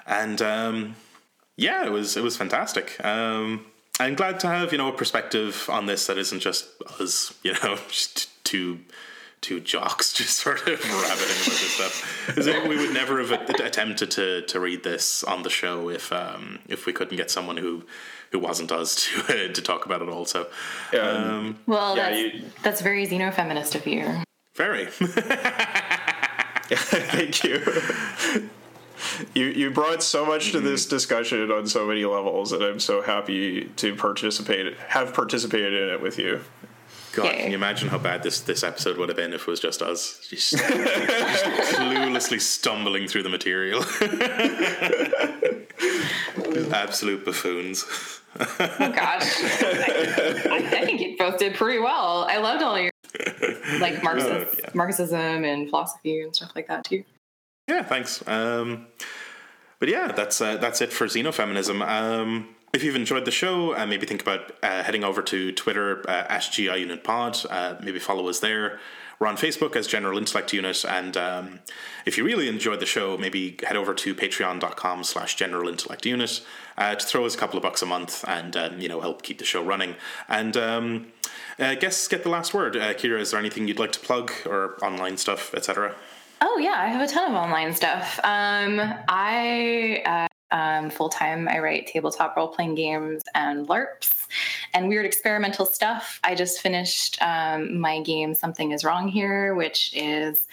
[0.06, 0.96] And um,
[1.56, 3.02] yeah, it was it was fantastic.
[3.04, 3.66] Um,
[3.98, 6.68] I'm glad to have you know a perspective on this that isn't just
[7.00, 8.80] us, you know, just two
[9.40, 12.68] two jocks just sort of rabbiting about this stuff.
[12.68, 16.86] we would never have attempted to to read this on the show if um, if
[16.86, 17.84] we couldn't get someone who
[18.32, 20.46] who wasn't us to uh, to talk about it also.
[20.98, 24.22] Um, well, yeah, that's, you, that's very xenofeminist of you.
[24.54, 24.86] Very.
[26.68, 28.50] Thank you
[29.34, 33.02] you you brought so much to this discussion on so many levels, and I'm so
[33.02, 36.40] happy to participate have participated in it with you.
[37.12, 39.58] God, can you imagine how bad this, this episode would have been if it was
[39.58, 40.64] just us, just, just
[41.74, 43.82] cluelessly stumbling through the material?
[46.72, 47.84] Absolute buffoons.
[48.40, 48.46] oh
[48.78, 52.26] gosh, I, I, think you both did pretty well.
[52.28, 52.90] I loved all your
[53.80, 54.70] like Marxist, uh, yeah.
[54.74, 57.04] Marxism and philosophy and stuff like that too.
[57.68, 58.26] Yeah, thanks.
[58.28, 58.86] Um,
[59.78, 61.86] but yeah, that's uh, that's it for xenofeminism.
[61.86, 66.08] Um, if you've enjoyed the show, uh, maybe think about uh, heading over to Twitter
[66.08, 67.38] uh, at GI Unit Pod.
[67.48, 68.80] Uh, maybe follow us there.
[69.18, 71.60] We're on Facebook as General Intellect Unit, and um,
[72.04, 76.42] if you really enjoyed the show, maybe head over to patreon.com slash General Intellect Unit
[76.76, 79.22] uh, to throw us a couple of bucks a month and um, you know help
[79.22, 79.94] keep the show running.
[80.28, 81.06] And um,
[81.58, 82.76] uh, guess get the last word.
[82.76, 85.94] Uh, Kira, is there anything you'd like to plug or online stuff, etc.?
[86.42, 88.20] Oh yeah, I have a ton of online stuff.
[88.22, 91.48] Um, I uh, um, full time.
[91.48, 94.26] I write tabletop role playing games and LARPs
[94.74, 96.20] and weird experimental stuff.
[96.24, 100.46] I just finished um, my game Something Is Wrong Here, which is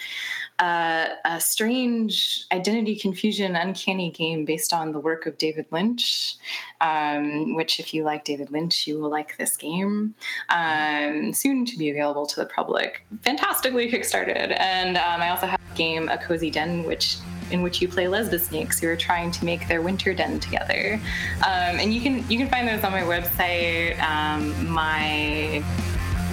[0.58, 6.36] uh, a strange identity confusion, uncanny game based on the work of David Lynch.
[6.80, 10.14] Um, which, if you like David Lynch, you will like this game.
[10.50, 13.04] Um, soon to be available to the public.
[13.22, 17.16] Fantastically kickstarted, and um, I also have a game, A Cozy Den, which
[17.50, 21.00] in which you play lesbian snakes who are trying to make their winter den together.
[21.38, 24.00] Um, and you can you can find those on my website.
[24.02, 25.62] Um, my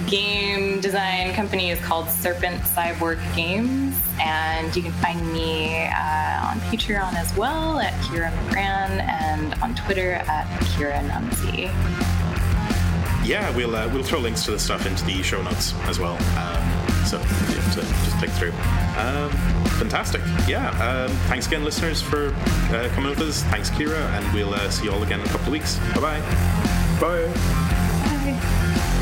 [0.08, 6.60] game design company is called Serpent Cyborg Games, and you can find me uh, on
[6.70, 11.66] Patreon as well at Kira Magrann and on Twitter at Kira Nunzi.
[13.24, 16.16] yeah, we'll uh, we'll throw links to the stuff into the show notes as well.
[16.38, 18.52] Um, so you have to just click through.
[18.98, 19.30] Um,
[19.78, 20.20] fantastic.
[20.46, 20.68] Yeah.
[20.80, 22.34] Um, thanks again, listeners, for
[22.70, 23.42] uh, coming with us.
[23.44, 25.78] Thanks, Kira, and we'll uh, see you all again in a couple of weeks.
[25.94, 26.20] Bye-bye.
[27.00, 28.98] Bye.